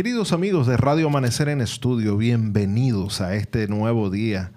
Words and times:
Queridos 0.00 0.32
amigos 0.32 0.66
de 0.66 0.78
Radio 0.78 1.08
Amanecer 1.08 1.50
en 1.50 1.60
Estudio, 1.60 2.16
bienvenidos 2.16 3.20
a 3.20 3.34
este 3.34 3.68
nuevo 3.68 4.08
día 4.08 4.50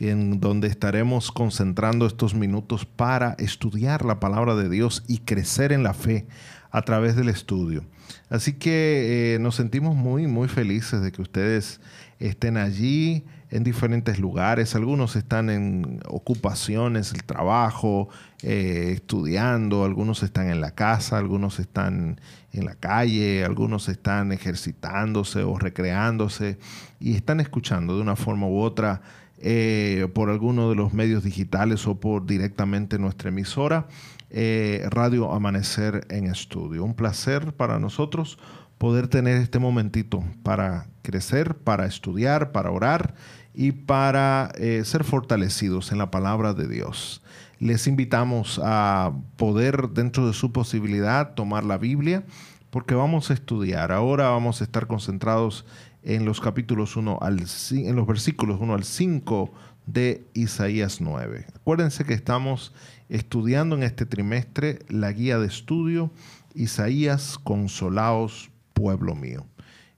en 0.00 0.40
donde 0.40 0.66
estaremos 0.66 1.30
concentrando 1.30 2.04
estos 2.04 2.34
minutos 2.34 2.84
para 2.84 3.36
estudiar 3.38 4.04
la 4.04 4.18
palabra 4.18 4.56
de 4.56 4.68
Dios 4.68 5.04
y 5.06 5.18
crecer 5.18 5.70
en 5.70 5.84
la 5.84 5.94
fe 5.94 6.26
a 6.72 6.82
través 6.82 7.14
del 7.14 7.28
estudio. 7.28 7.84
Así 8.28 8.54
que 8.54 9.34
eh, 9.34 9.38
nos 9.38 9.54
sentimos 9.54 9.94
muy, 9.94 10.26
muy 10.26 10.48
felices 10.48 11.00
de 11.00 11.12
que 11.12 11.22
ustedes 11.22 11.80
estén 12.18 12.56
allí 12.56 13.22
en 13.50 13.64
diferentes 13.64 14.18
lugares. 14.18 14.74
Algunos 14.74 15.16
están 15.16 15.50
en 15.50 16.00
ocupaciones, 16.06 17.12
el 17.12 17.24
trabajo, 17.24 18.08
eh, 18.42 18.92
estudiando, 18.94 19.84
algunos 19.84 20.22
están 20.22 20.50
en 20.50 20.60
la 20.60 20.72
casa, 20.72 21.18
algunos 21.18 21.58
están 21.58 22.20
en 22.52 22.64
la 22.64 22.74
calle, 22.74 23.44
algunos 23.44 23.88
están 23.88 24.32
ejercitándose 24.32 25.42
o 25.42 25.58
recreándose 25.58 26.58
y 27.00 27.14
están 27.14 27.40
escuchando 27.40 27.96
de 27.96 28.02
una 28.02 28.16
forma 28.16 28.46
u 28.46 28.60
otra 28.60 29.02
eh, 29.40 30.08
por 30.14 30.30
alguno 30.30 30.68
de 30.68 30.74
los 30.74 30.92
medios 30.92 31.22
digitales 31.22 31.86
o 31.86 32.00
por 32.00 32.26
directamente 32.26 32.98
nuestra 32.98 33.28
emisora, 33.28 33.86
eh, 34.30 34.84
Radio 34.90 35.32
Amanecer 35.32 36.06
en 36.10 36.26
Estudio. 36.26 36.84
Un 36.84 36.94
placer 36.94 37.54
para 37.54 37.78
nosotros 37.78 38.38
poder 38.78 39.08
tener 39.08 39.36
este 39.36 39.58
momentito 39.58 40.24
para 40.42 40.86
crecer, 41.02 41.56
para 41.56 41.86
estudiar, 41.86 42.52
para 42.52 42.70
orar 42.70 43.14
y 43.54 43.72
para 43.72 44.52
eh, 44.56 44.82
ser 44.84 45.04
fortalecidos 45.04 45.92
en 45.92 45.98
la 45.98 46.10
palabra 46.10 46.54
de 46.54 46.68
Dios. 46.68 47.22
Les 47.58 47.88
invitamos 47.88 48.60
a 48.62 49.12
poder, 49.36 49.88
dentro 49.90 50.26
de 50.28 50.32
su 50.32 50.52
posibilidad, 50.52 51.34
tomar 51.34 51.64
la 51.64 51.76
Biblia, 51.76 52.24
porque 52.70 52.94
vamos 52.94 53.30
a 53.30 53.34
estudiar. 53.34 53.90
Ahora 53.90 54.28
vamos 54.28 54.60
a 54.60 54.64
estar 54.64 54.86
concentrados 54.86 55.64
en 56.04 56.24
los 56.24 56.40
capítulos 56.40 56.96
1 56.96 57.18
al 57.20 57.44
en 57.72 57.96
los 57.96 58.06
versículos 58.06 58.60
1 58.60 58.74
al 58.74 58.84
5 58.84 59.52
de 59.86 60.24
Isaías 60.34 61.00
9. 61.00 61.46
Acuérdense 61.56 62.04
que 62.04 62.14
estamos 62.14 62.72
estudiando 63.08 63.74
en 63.74 63.82
este 63.82 64.06
trimestre 64.06 64.80
la 64.88 65.10
guía 65.10 65.38
de 65.38 65.46
estudio 65.46 66.12
Isaías 66.54 67.38
Consolaos, 67.38 68.50
pueblo 68.78 69.16
mío 69.16 69.44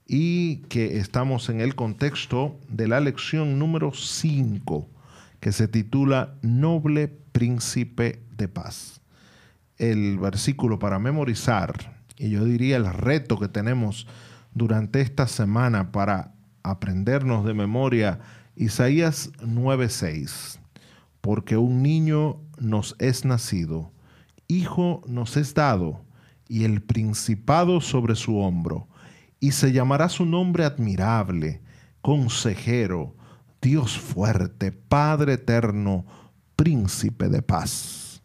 y 0.07 0.57
que 0.67 0.97
estamos 0.97 1.49
en 1.49 1.61
el 1.61 1.75
contexto 1.75 2.59
de 2.67 2.87
la 2.87 2.99
lección 2.99 3.59
número 3.59 3.93
5, 3.93 4.89
que 5.39 5.51
se 5.51 5.67
titula 5.67 6.35
Noble 6.41 7.07
Príncipe 7.07 8.23
de 8.35 8.47
Paz. 8.47 9.01
El 9.77 10.17
versículo 10.17 10.79
para 10.79 10.99
memorizar, 10.99 12.03
y 12.17 12.31
yo 12.31 12.43
diría 12.43 12.77
el 12.77 12.91
reto 12.91 13.39
que 13.39 13.47
tenemos 13.47 14.07
durante 14.53 14.99
esta 14.99 15.27
semana 15.27 15.91
para 15.91 16.33
aprendernos 16.63 17.45
de 17.45 17.53
memoria, 17.53 18.19
Isaías 18.55 19.31
9:6, 19.41 20.59
porque 21.21 21.55
un 21.55 21.83
niño 21.83 22.41
nos 22.59 22.95
es 22.99 23.25
nacido, 23.25 23.91
hijo 24.47 25.03
nos 25.07 25.37
es 25.37 25.53
dado, 25.53 26.01
y 26.51 26.65
el 26.65 26.81
principado 26.81 27.79
sobre 27.79 28.13
su 28.13 28.37
hombro 28.39 28.89
y 29.39 29.53
se 29.53 29.71
llamará 29.71 30.09
su 30.09 30.25
nombre 30.25 30.65
admirable, 30.65 31.61
consejero, 32.01 33.15
Dios 33.61 33.97
fuerte, 33.97 34.73
Padre 34.73 35.35
eterno, 35.35 36.05
príncipe 36.57 37.29
de 37.29 37.41
paz. 37.41 38.21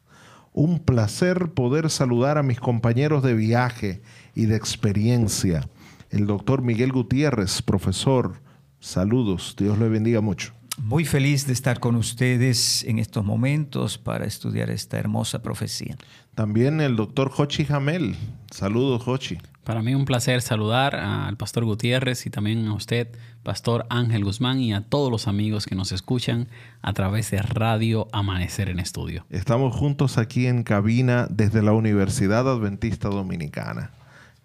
Un 0.52 0.80
placer 0.80 1.52
poder 1.52 1.88
saludar 1.88 2.36
a 2.36 2.42
mis 2.42 2.58
compañeros 2.58 3.22
de 3.22 3.34
viaje 3.34 4.03
y 4.34 4.47
de 4.47 4.56
experiencia. 4.56 5.69
El 6.10 6.26
doctor 6.26 6.62
Miguel 6.62 6.91
Gutiérrez, 6.91 7.62
profesor, 7.62 8.42
saludos, 8.81 9.54
Dios 9.56 9.78
le 9.78 9.88
bendiga 9.88 10.20
mucho. 10.20 10.53
Muy 10.78 11.04
feliz 11.04 11.47
de 11.47 11.54
estar 11.54 11.81
con 11.81 11.94
ustedes 11.94 12.84
en 12.84 12.98
estos 12.98 13.25
momentos 13.25 13.97
para 13.97 14.26
estudiar 14.26 14.69
esta 14.69 14.98
hermosa 14.98 15.42
profecía. 15.42 15.97
También 16.36 16.82
el 16.82 16.97
doctor 16.97 17.30
Jochi 17.30 17.64
Jamel. 17.64 18.14
Saludos, 18.50 19.02
Jochi. 19.02 19.38
Para 19.64 19.80
mí 19.82 19.94
un 19.94 20.04
placer 20.04 20.42
saludar 20.42 20.94
al 20.94 21.38
pastor 21.38 21.64
Gutiérrez 21.64 22.26
y 22.26 22.30
también 22.30 22.66
a 22.66 22.74
usted, 22.74 23.08
pastor 23.42 23.86
Ángel 23.88 24.22
Guzmán, 24.22 24.60
y 24.60 24.74
a 24.74 24.82
todos 24.82 25.10
los 25.10 25.28
amigos 25.28 25.64
que 25.64 25.74
nos 25.74 25.92
escuchan 25.92 26.48
a 26.82 26.92
través 26.92 27.30
de 27.30 27.41
Radio 27.41 28.08
Amanecer 28.12 28.69
en 28.69 28.80
Estudio. 28.80 29.24
Estamos 29.30 29.74
juntos 29.74 30.19
aquí 30.19 30.47
en 30.47 30.62
cabina 30.62 31.26
desde 31.30 31.62
la 31.62 31.72
Universidad 31.72 32.47
Adventista 32.47 33.08
Dominicana. 33.08 33.92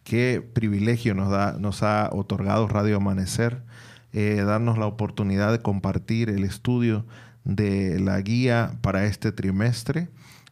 Qué 0.06 0.42
privilegio 0.42 1.14
nos, 1.14 1.30
da, 1.30 1.58
nos 1.60 1.84
ha 1.84 2.10
otorgado 2.14 2.70
Radio 2.70 2.96
Amanecer, 2.96 3.64
eh, 4.14 4.42
darnos 4.46 4.78
la 4.78 4.86
oportunidad 4.86 5.52
de 5.52 5.60
compartir 5.60 6.30
el 6.30 6.46
estudio 6.46 7.06
de 7.44 8.00
la 8.00 8.22
guía 8.22 8.78
para 8.82 9.04
este 9.08 9.34
trimestre 9.34 10.08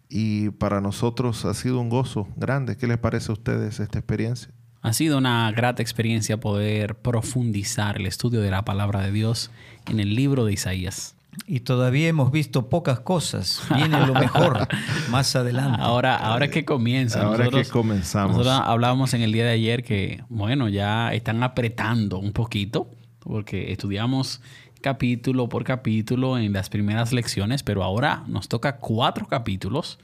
y 0.10 0.50
para 0.50 0.82
nosotros 0.82 1.46
ha 1.46 1.54
sido 1.54 1.80
un 1.80 1.90
gozo 1.90 2.28
grande. 2.36 2.76
¿Qué 2.76 2.88
les 2.88 2.98
parece 2.98 3.32
a 3.32 3.34
ustedes 3.34 3.80
esta 3.80 4.00
experiencia? 4.00 4.52
Ha 4.82 4.94
sido 4.94 5.18
una 5.18 5.52
grata 5.52 5.82
experiencia 5.82 6.40
poder 6.40 6.96
profundizar 6.96 7.98
el 7.98 8.08
estudio 8.08 8.42
de 8.42 8.50
la 8.50 8.66
palabra 8.66 9.02
de 9.02 9.12
Dios 9.12 9.52
en 9.88 10.00
el 10.00 10.16
libro 10.16 10.46
de 10.46 10.54
Isaías. 10.54 11.16
Y 11.46 11.62
todavía 11.62 12.08
hemos 12.08 12.32
visto 12.32 12.70
pocas 12.70 13.00
cosas. 13.02 13.62
Viene 13.76 14.06
lo 14.06 14.14
mejor 14.14 14.68
más 15.10 15.36
adelante. 15.36 15.80
Ahora, 15.82 16.16
ahora 16.18 16.50
que 16.50 16.66
comienza. 16.66 17.22
Ahora 17.22 17.50
que 17.50 17.66
comenzamos. 17.66 18.38
Nosotros 18.38 18.62
hablábamos 18.66 19.14
en 19.14 19.22
el 19.22 19.32
día 19.32 19.46
de 19.46 19.52
ayer 19.52 19.84
que, 19.84 20.24
bueno, 20.30 20.70
ya 20.70 21.14
están 21.14 21.44
apretando 21.44 22.18
un 22.18 22.32
poquito, 22.32 22.90
porque 23.20 23.72
estudiamos 23.72 24.42
capítulo 24.82 25.50
por 25.50 25.64
capítulo 25.64 26.38
en 26.38 26.54
las 26.54 26.70
primeras 26.70 27.14
lecciones, 27.14 27.64
pero 27.64 27.84
ahora 27.84 28.24
nos 28.28 28.48
toca 28.48 28.78
cuatro 28.78 29.28
capítulos 29.28 30.00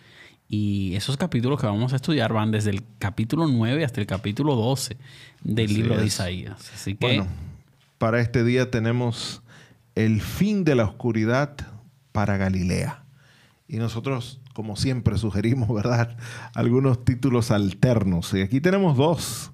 y 0.47 0.95
esos 0.95 1.17
capítulos 1.17 1.59
que 1.59 1.65
vamos 1.65 1.93
a 1.93 1.95
estudiar 1.95 2.31
van 2.33 2.51
desde 2.51 2.69
el 2.69 2.83
capítulo 2.99 3.47
9 3.47 3.83
hasta 3.83 3.99
el 3.99 4.07
capítulo 4.07 4.55
12 4.55 4.97
del 5.43 5.73
libro 5.73 5.97
de 5.97 6.05
Isaías. 6.05 6.71
Así 6.73 6.95
que... 6.95 7.05
Bueno, 7.05 7.27
para 7.97 8.21
este 8.21 8.43
día 8.43 8.69
tenemos 8.69 9.41
el 9.95 10.21
fin 10.21 10.63
de 10.63 10.75
la 10.75 10.83
oscuridad 10.83 11.55
para 12.11 12.37
Galilea. 12.37 13.03
Y 13.67 13.77
nosotros, 13.77 14.39
como 14.53 14.75
siempre, 14.75 15.17
sugerimos, 15.17 15.67
¿verdad? 15.73 16.15
Algunos 16.53 17.03
títulos 17.03 17.49
alternos. 17.49 18.33
Y 18.33 18.41
aquí 18.41 18.61
tenemos 18.61 18.97
dos, 18.97 19.51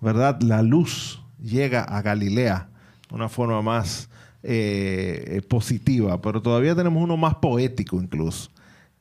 ¿verdad? 0.00 0.40
La 0.42 0.62
luz 0.62 1.22
llega 1.40 1.82
a 1.82 2.02
Galilea, 2.02 2.70
una 3.10 3.28
forma 3.28 3.62
más 3.62 4.08
eh, 4.46 5.40
positiva, 5.48 6.20
pero 6.20 6.42
todavía 6.42 6.74
tenemos 6.74 7.02
uno 7.02 7.16
más 7.16 7.36
poético 7.36 8.00
incluso, 8.00 8.50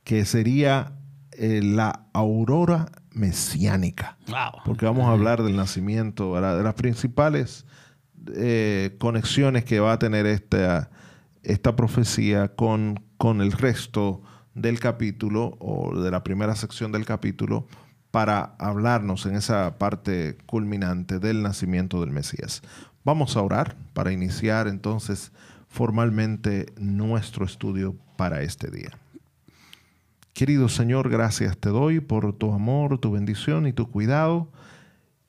que 0.06 0.24
sería 0.24 0.94
eh, 1.34 1.62
la 1.62 2.06
aurora 2.14 2.90
mesiánica. 3.12 4.18
Porque 4.66 4.86
vamos 4.86 5.06
a 5.06 5.12
hablar 5.12 5.44
del 5.44 5.58
nacimiento, 5.58 6.36
de 6.36 6.64
las 6.64 6.74
principales 6.76 7.66
eh, 8.36 8.96
conexiones 9.00 9.66
que 9.66 9.82
va 9.82 9.92
a 9.92 10.00
tener 10.00 10.26
esta, 10.26 10.90
esta 11.44 11.76
profecía 11.76 12.56
con, 12.56 13.04
con 13.18 13.42
el 13.42 13.52
resto 13.52 14.22
del 14.54 14.80
capítulo 14.80 15.58
o 15.60 16.00
de 16.00 16.10
la 16.10 16.24
primera 16.24 16.56
sección 16.56 16.94
del 16.94 17.06
capítulo 17.06 17.68
para 18.12 18.56
hablarnos 18.60 19.26
en 19.26 19.36
esa 19.36 19.78
parte 19.78 20.38
culminante 20.46 21.20
del 21.20 21.42
nacimiento 21.42 22.00
del 22.00 22.12
Mesías. 22.12 22.62
Vamos 23.06 23.36
a 23.36 23.42
orar 23.42 23.76
para 23.94 24.14
iniciar 24.14 24.68
entonces 24.68 25.34
formalmente 25.68 26.68
nuestro 26.80 27.46
estudio 27.46 27.98
para 28.16 28.42
este 28.44 28.72
día. 28.72 28.92
Querido 30.34 30.70
Señor, 30.70 31.10
gracias 31.10 31.58
te 31.58 31.70
doy 31.70 32.00
por 32.00 32.34
tu 32.34 32.54
amor, 32.54 33.00
tu 33.00 33.12
bendición 33.12 33.68
y 33.68 33.74
tu 33.74 33.92
cuidado. 33.92 34.52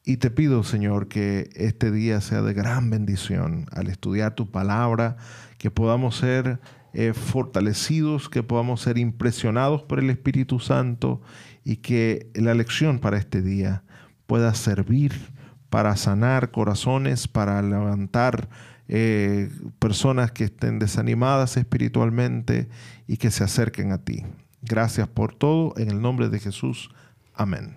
Y 0.05 0.19
te 0.19 0.31
pido, 0.31 0.63
Señor, 0.63 1.09
que 1.09 1.51
este 1.55 1.91
día 1.91 2.21
sea 2.21 2.43
de 2.43 2.55
gran 2.55 2.91
bendición 2.91 3.67
al 3.73 3.89
estudiar 3.89 4.35
tu 4.35 4.51
palabra, 4.51 5.17
que 5.59 5.71
podamos 5.71 6.17
ser 6.17 6.61
eh, 6.93 7.13
fortalecidos, 7.13 8.29
que 8.29 8.43
podamos 8.43 8.83
ser 8.83 8.99
impresionados 8.99 9.83
por 9.83 9.99
el 9.99 10.11
Espíritu 10.11 10.61
Santo 10.61 11.23
y 11.65 11.79
que 11.79 12.31
la 12.35 12.55
lección 12.55 13.01
para 13.01 13.17
este 13.17 13.43
día 13.43 13.83
pueda 14.27 14.55
servir 14.55 15.34
para 15.71 15.97
sanar 15.97 16.51
corazones, 16.51 17.29
para 17.29 17.61
levantar 17.63 18.49
eh, 18.89 19.51
personas 19.79 20.31
que 20.31 20.45
estén 20.45 20.79
desanimadas 20.79 21.57
espiritualmente 21.57 22.69
y 23.09 23.17
que 23.17 23.31
se 23.31 23.45
acerquen 23.45 23.93
a 23.93 23.99
ti. 23.99 24.25
Gracias 24.63 25.09
por 25.09 25.35
todo. 25.35 25.75
En 25.77 25.91
el 25.91 26.01
nombre 26.01 26.29
de 26.29 26.39
Jesús. 26.39 26.91
Amén. 27.35 27.77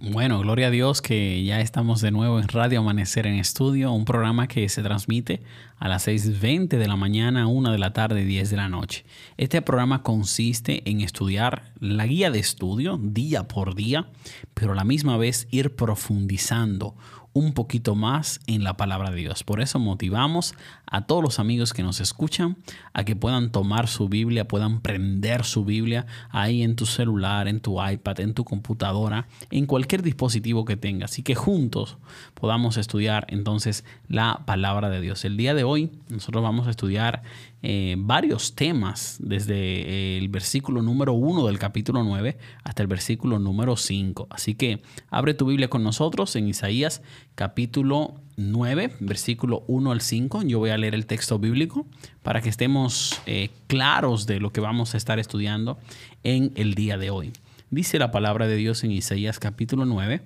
Bueno, 0.00 0.40
gloria 0.40 0.68
a 0.68 0.70
Dios 0.70 1.02
que 1.02 1.44
ya 1.44 1.60
estamos 1.60 2.00
de 2.00 2.10
nuevo 2.10 2.40
en 2.40 2.48
Radio 2.48 2.80
Amanecer 2.80 3.26
en 3.26 3.34
Estudio, 3.34 3.92
un 3.92 4.04
programa 4.04 4.48
que 4.48 4.68
se 4.68 4.82
transmite 4.82 5.42
a 5.78 5.88
las 5.88 6.06
6.20 6.08 6.68
de 6.68 6.88
la 6.88 6.96
mañana, 6.96 7.46
1 7.46 7.72
de 7.72 7.78
la 7.78 7.92
tarde, 7.92 8.24
10 8.24 8.50
de 8.50 8.56
la 8.56 8.68
noche. 8.68 9.04
Este 9.36 9.62
programa 9.62 10.02
consiste 10.02 10.88
en 10.90 11.00
estudiar 11.00 11.72
la 11.78 12.06
guía 12.06 12.30
de 12.30 12.40
estudio 12.40 12.98
día 13.00 13.46
por 13.46 13.74
día, 13.74 14.08
pero 14.54 14.72
a 14.72 14.76
la 14.76 14.84
misma 14.84 15.16
vez 15.16 15.46
ir 15.50 15.74
profundizando 15.74 16.96
un 17.34 17.52
poquito 17.54 17.94
más 17.94 18.40
en 18.46 18.64
la 18.64 18.76
palabra 18.76 19.10
de 19.10 19.16
Dios. 19.16 19.42
Por 19.44 19.60
eso 19.60 19.78
motivamos 19.78 20.54
a 20.86 21.06
todos 21.06 21.22
los 21.22 21.38
amigos 21.38 21.72
que 21.72 21.82
nos 21.82 22.00
escuchan 22.00 22.58
a 22.92 23.04
que 23.04 23.16
puedan 23.16 23.50
tomar 23.50 23.88
su 23.88 24.08
Biblia, 24.08 24.46
puedan 24.46 24.80
prender 24.80 25.44
su 25.44 25.64
Biblia 25.64 26.06
ahí 26.30 26.62
en 26.62 26.76
tu 26.76 26.84
celular, 26.84 27.48
en 27.48 27.60
tu 27.60 27.82
iPad, 27.82 28.20
en 28.20 28.34
tu 28.34 28.44
computadora, 28.44 29.26
en 29.50 29.66
cualquier 29.66 30.02
dispositivo 30.02 30.64
que 30.64 30.76
tengas 30.76 31.18
y 31.18 31.22
que 31.22 31.34
juntos 31.34 31.96
podamos 32.34 32.76
estudiar 32.76 33.26
entonces 33.28 33.84
la 34.08 34.42
palabra 34.44 34.90
de 34.90 35.00
Dios. 35.00 35.24
El 35.24 35.36
día 35.36 35.54
de 35.54 35.64
hoy 35.64 35.90
nosotros 36.08 36.42
vamos 36.42 36.66
a 36.66 36.70
estudiar 36.70 37.22
eh, 37.64 37.94
varios 37.96 38.56
temas 38.56 39.18
desde 39.20 40.18
el 40.18 40.28
versículo 40.28 40.82
número 40.82 41.12
1 41.12 41.46
del 41.46 41.60
capítulo 41.60 42.02
9 42.02 42.36
hasta 42.64 42.82
el 42.82 42.88
versículo 42.88 43.38
número 43.38 43.76
5. 43.76 44.26
Así 44.30 44.56
que 44.56 44.82
abre 45.10 45.34
tu 45.34 45.46
Biblia 45.46 45.70
con 45.70 45.84
nosotros 45.84 46.34
en 46.34 46.48
Isaías 46.48 47.02
capítulo 47.36 48.20
9, 48.36 48.96
versículo 48.98 49.62
1 49.68 49.92
al 49.92 50.00
5. 50.00 50.42
Yo 50.42 50.58
voy 50.58 50.70
a 50.70 50.76
leer 50.76 50.96
el 50.96 51.06
texto 51.06 51.38
bíblico 51.38 51.86
para 52.24 52.40
que 52.40 52.48
estemos 52.48 53.20
eh, 53.26 53.50
claros 53.68 54.26
de 54.26 54.40
lo 54.40 54.50
que 54.50 54.60
vamos 54.60 54.94
a 54.94 54.96
estar 54.96 55.20
estudiando 55.20 55.78
en 56.24 56.50
el 56.56 56.74
día 56.74 56.98
de 56.98 57.10
hoy. 57.10 57.32
Dice 57.70 58.00
la 58.00 58.10
palabra 58.10 58.48
de 58.48 58.56
Dios 58.56 58.82
en 58.82 58.90
Isaías 58.90 59.38
capítulo 59.38 59.86
9, 59.86 60.20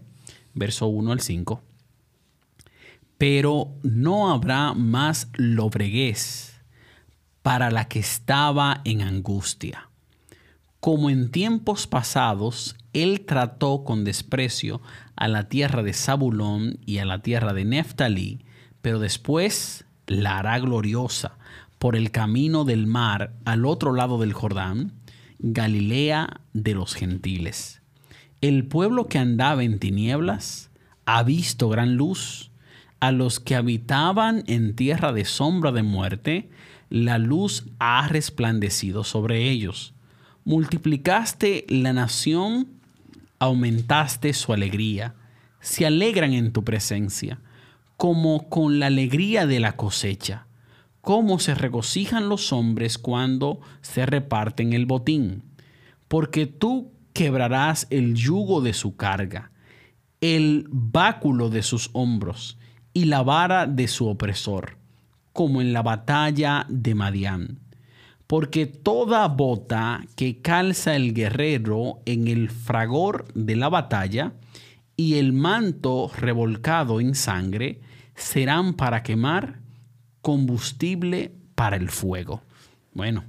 verso 0.54 0.86
1 0.86 1.12
al 1.12 1.20
5. 1.20 1.62
Pero 3.18 3.74
no 3.82 4.30
habrá 4.32 4.72
más 4.72 5.28
lobreguez 5.36 6.55
para 7.46 7.70
la 7.70 7.86
que 7.86 8.00
estaba 8.00 8.80
en 8.82 9.02
angustia. 9.02 9.88
Como 10.80 11.10
en 11.10 11.30
tiempos 11.30 11.86
pasados, 11.86 12.74
él 12.92 13.20
trató 13.20 13.84
con 13.84 14.02
desprecio 14.02 14.82
a 15.14 15.28
la 15.28 15.48
tierra 15.48 15.84
de 15.84 15.92
Zabulón 15.92 16.80
y 16.86 16.98
a 16.98 17.04
la 17.04 17.22
tierra 17.22 17.52
de 17.52 17.64
Neftalí, 17.64 18.44
pero 18.82 18.98
después 18.98 19.84
la 20.08 20.38
hará 20.38 20.58
gloriosa 20.58 21.38
por 21.78 21.94
el 21.94 22.10
camino 22.10 22.64
del 22.64 22.88
mar 22.88 23.32
al 23.44 23.64
otro 23.64 23.92
lado 23.92 24.18
del 24.18 24.32
Jordán, 24.32 24.94
Galilea 25.38 26.40
de 26.52 26.74
los 26.74 26.94
gentiles. 26.94 27.80
El 28.40 28.66
pueblo 28.66 29.06
que 29.06 29.18
andaba 29.18 29.62
en 29.62 29.78
tinieblas 29.78 30.70
ha 31.04 31.22
visto 31.22 31.68
gran 31.68 31.94
luz. 31.94 32.50
A 32.98 33.12
los 33.12 33.38
que 33.38 33.54
habitaban 33.54 34.42
en 34.48 34.74
tierra 34.74 35.12
de 35.12 35.24
sombra 35.24 35.70
de 35.70 35.84
muerte, 35.84 36.50
la 36.88 37.18
luz 37.18 37.66
ha 37.78 38.06
resplandecido 38.08 39.04
sobre 39.04 39.50
ellos. 39.50 39.94
Multiplicaste 40.44 41.66
la 41.68 41.92
nación, 41.92 42.80
aumentaste 43.38 44.32
su 44.32 44.52
alegría. 44.52 45.14
Se 45.60 45.86
alegran 45.86 46.32
en 46.32 46.52
tu 46.52 46.62
presencia, 46.64 47.40
como 47.96 48.48
con 48.48 48.78
la 48.78 48.86
alegría 48.86 49.46
de 49.46 49.58
la 49.58 49.76
cosecha. 49.76 50.46
Cómo 51.00 51.38
se 51.38 51.54
regocijan 51.54 52.28
los 52.28 52.52
hombres 52.52 52.98
cuando 52.98 53.60
se 53.80 54.06
reparten 54.06 54.72
el 54.72 54.86
botín. 54.86 55.42
Porque 56.08 56.46
tú 56.46 56.92
quebrarás 57.12 57.86
el 57.90 58.14
yugo 58.14 58.60
de 58.60 58.74
su 58.74 58.96
carga, 58.96 59.50
el 60.20 60.66
báculo 60.70 61.48
de 61.48 61.62
sus 61.62 61.90
hombros 61.92 62.58
y 62.92 63.06
la 63.06 63.22
vara 63.22 63.66
de 63.66 63.88
su 63.88 64.06
opresor 64.08 64.85
como 65.36 65.60
en 65.60 65.74
la 65.74 65.82
batalla 65.82 66.64
de 66.70 66.94
Madián. 66.94 67.58
Porque 68.26 68.64
toda 68.64 69.28
bota 69.28 70.00
que 70.16 70.40
calza 70.40 70.96
el 70.96 71.12
guerrero 71.12 72.00
en 72.06 72.26
el 72.26 72.48
fragor 72.48 73.26
de 73.34 73.54
la 73.54 73.68
batalla 73.68 74.32
y 74.96 75.16
el 75.16 75.34
manto 75.34 76.10
revolcado 76.16 77.02
en 77.02 77.14
sangre 77.14 77.80
serán 78.14 78.72
para 78.72 79.02
quemar 79.02 79.60
combustible 80.22 81.32
para 81.54 81.76
el 81.76 81.90
fuego. 81.90 82.42
Bueno, 82.94 83.22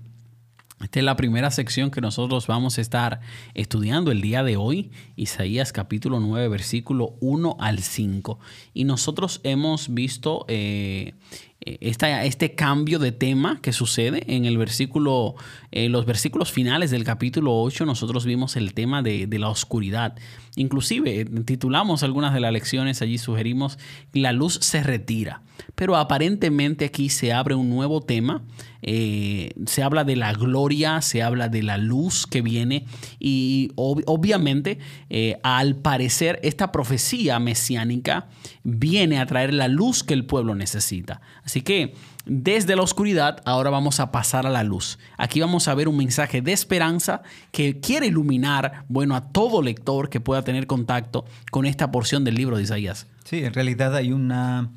esta 0.81 0.99
es 0.99 1.05
la 1.05 1.15
primera 1.15 1.49
sección 1.49 1.89
que 1.89 2.01
nosotros 2.01 2.45
vamos 2.45 2.77
a 2.77 2.81
estar 2.81 3.19
estudiando 3.55 4.11
el 4.11 4.21
día 4.21 4.43
de 4.43 4.57
hoy, 4.57 4.91
Isaías 5.15 5.73
capítulo 5.73 6.19
9, 6.19 6.47
versículo 6.49 7.15
1 7.19 7.57
al 7.59 7.79
5. 7.79 8.39
Y 8.75 8.83
nosotros 8.83 9.41
hemos 9.43 9.91
visto 9.91 10.45
eh, 10.47 11.15
este 11.61 12.55
cambio 12.55 12.99
de 12.99 13.11
tema 13.11 13.59
que 13.61 13.73
sucede 13.73 14.23
en 14.27 14.45
el 14.45 14.57
versículo, 14.57 15.35
en 15.71 15.91
los 15.91 16.05
versículos 16.05 16.51
finales 16.51 16.91
del 16.91 17.03
capítulo 17.03 17.59
8, 17.61 17.85
nosotros 17.85 18.25
vimos 18.25 18.55
el 18.55 18.73
tema 18.73 19.01
de, 19.01 19.27
la 19.37 19.49
oscuridad. 19.49 20.15
Inclusive 20.55 21.25
titulamos 21.45 22.03
algunas 22.03 22.33
de 22.33 22.39
las 22.39 22.53
lecciones, 22.53 23.01
allí 23.01 23.17
sugerimos, 23.17 23.77
la 24.13 24.31
luz 24.31 24.59
se 24.61 24.83
retira. 24.83 25.41
Pero 25.75 25.95
aparentemente 25.95 26.85
aquí 26.85 27.09
se 27.09 27.33
abre 27.33 27.55
un 27.55 27.69
nuevo 27.69 28.01
tema, 28.01 28.43
eh, 28.81 29.51
se 29.65 29.83
habla 29.83 30.03
de 30.03 30.15
la 30.15 30.33
gloria, 30.33 31.01
se 31.01 31.23
habla 31.23 31.49
de 31.49 31.63
la 31.63 31.77
luz 31.77 32.27
que 32.27 32.41
viene 32.41 32.85
y 33.19 33.71
ob 33.75 34.03
obviamente 34.05 34.77
eh, 35.09 35.37
al 35.43 35.75
parecer 35.75 36.39
esta 36.43 36.71
profecía 36.71 37.39
mesiánica 37.39 38.27
viene 38.69 39.19
a 39.19 39.25
traer 39.25 39.53
la 39.53 39.69
luz 39.69 40.03
que 40.03 40.13
el 40.13 40.25
pueblo 40.25 40.53
necesita. 40.53 41.21
Así 41.45 41.61
que 41.61 41.93
desde 42.25 42.75
la 42.75 42.81
oscuridad 42.81 43.41
ahora 43.45 43.69
vamos 43.69 44.01
a 44.01 44.11
pasar 44.11 44.45
a 44.45 44.49
la 44.49 44.65
luz. 44.65 44.99
Aquí 45.17 45.39
vamos 45.39 45.69
a 45.69 45.73
ver 45.73 45.87
un 45.87 45.95
mensaje 45.95 46.41
de 46.41 46.51
esperanza 46.51 47.21
que 47.53 47.79
quiere 47.79 48.07
iluminar, 48.07 48.83
bueno, 48.89 49.15
a 49.15 49.29
todo 49.29 49.61
lector 49.61 50.09
que 50.09 50.19
pueda 50.19 50.41
tener 50.41 50.67
contacto 50.67 51.23
con 51.49 51.65
esta 51.65 51.91
porción 51.91 52.25
del 52.25 52.35
libro 52.35 52.57
de 52.57 52.63
Isaías. 52.63 53.07
Sí, 53.23 53.45
en 53.45 53.53
realidad 53.53 53.95
hay 53.95 54.11
una 54.11 54.69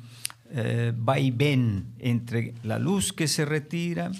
eh, 0.51 0.93
vaivén 0.95 1.93
entre 1.99 2.53
la 2.63 2.79
luz 2.79 3.11
que 3.11 3.27
se 3.27 3.43
retira, 3.43 4.11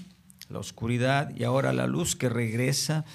la 0.49 0.59
oscuridad 0.59 1.33
y 1.33 1.45
ahora 1.45 1.71
la 1.71 1.87
luz 1.87 2.17
que 2.17 2.27
regresa, 2.27 3.05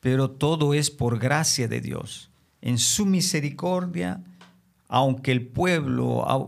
pero 0.00 0.30
todo 0.30 0.74
es 0.74 0.90
por 0.90 1.18
gracia 1.18 1.68
de 1.68 1.80
Dios. 1.80 2.28
En 2.60 2.76
su 2.76 3.06
misericordia, 3.06 4.20
aunque 4.92 5.32
el 5.32 5.40
pueblo 5.40 6.28
ha 6.28 6.46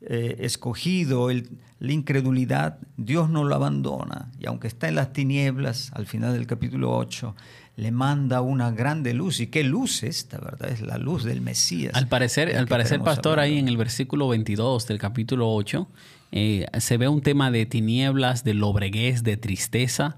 eh, 0.00 0.38
escogido 0.40 1.30
el, 1.30 1.48
la 1.78 1.92
incredulidad, 1.92 2.78
Dios 2.96 3.30
no 3.30 3.44
lo 3.44 3.54
abandona. 3.54 4.32
Y 4.40 4.46
aunque 4.46 4.66
está 4.66 4.88
en 4.88 4.96
las 4.96 5.12
tinieblas, 5.12 5.92
al 5.94 6.08
final 6.08 6.32
del 6.32 6.48
capítulo 6.48 6.92
8, 6.96 7.36
le 7.76 7.92
manda 7.92 8.40
una 8.40 8.72
grande 8.72 9.14
luz. 9.14 9.38
¿Y 9.38 9.46
qué 9.46 9.62
luz 9.62 10.02
esta, 10.02 10.38
verdad? 10.38 10.70
Es 10.70 10.80
la 10.80 10.98
luz 10.98 11.22
del 11.22 11.40
Mesías. 11.40 11.94
Al 11.94 12.08
parecer, 12.08 12.56
al 12.56 12.66
parecer 12.66 13.00
pastor, 13.00 13.38
ahí 13.38 13.58
en 13.58 13.68
el 13.68 13.76
versículo 13.76 14.26
22 14.26 14.88
del 14.88 14.98
capítulo 14.98 15.54
8, 15.54 15.86
eh, 16.32 16.66
se 16.80 16.96
ve 16.96 17.06
un 17.06 17.22
tema 17.22 17.52
de 17.52 17.64
tinieblas, 17.64 18.42
de 18.42 18.54
lobreguez, 18.54 19.22
de 19.22 19.36
tristeza. 19.36 20.16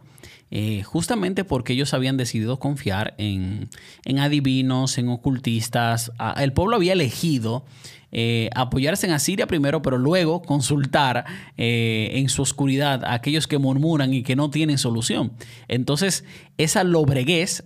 Eh, 0.51 0.83
justamente 0.85 1.45
porque 1.45 1.73
ellos 1.73 1.93
habían 1.93 2.17
decidido 2.17 2.59
confiar 2.59 3.15
en, 3.19 3.69
en 4.05 4.19
adivinos, 4.19 4.97
en 4.99 5.09
ocultistas. 5.09 6.13
El 6.37 6.53
pueblo 6.53 6.77
había 6.77 6.93
elegido 6.93 7.65
eh, 8.13 8.49
apoyarse 8.55 9.07
en 9.07 9.13
Asiria 9.13 9.49
primero, 9.49 9.83
pero 9.83 9.99
luego 9.99 10.43
consultar 10.43 11.25
eh, 11.57 12.13
en 12.15 12.29
su 12.29 12.43
oscuridad 12.43 13.05
a 13.05 13.15
aquellos 13.15 13.49
que 13.49 13.59
murmuran 13.59 14.15
y 14.15 14.23
que 14.23 14.37
no 14.37 14.49
tienen 14.49 14.79
solución. 14.79 15.33
Entonces, 15.67 16.25
esa 16.59 16.85
lobreguez 16.85 17.65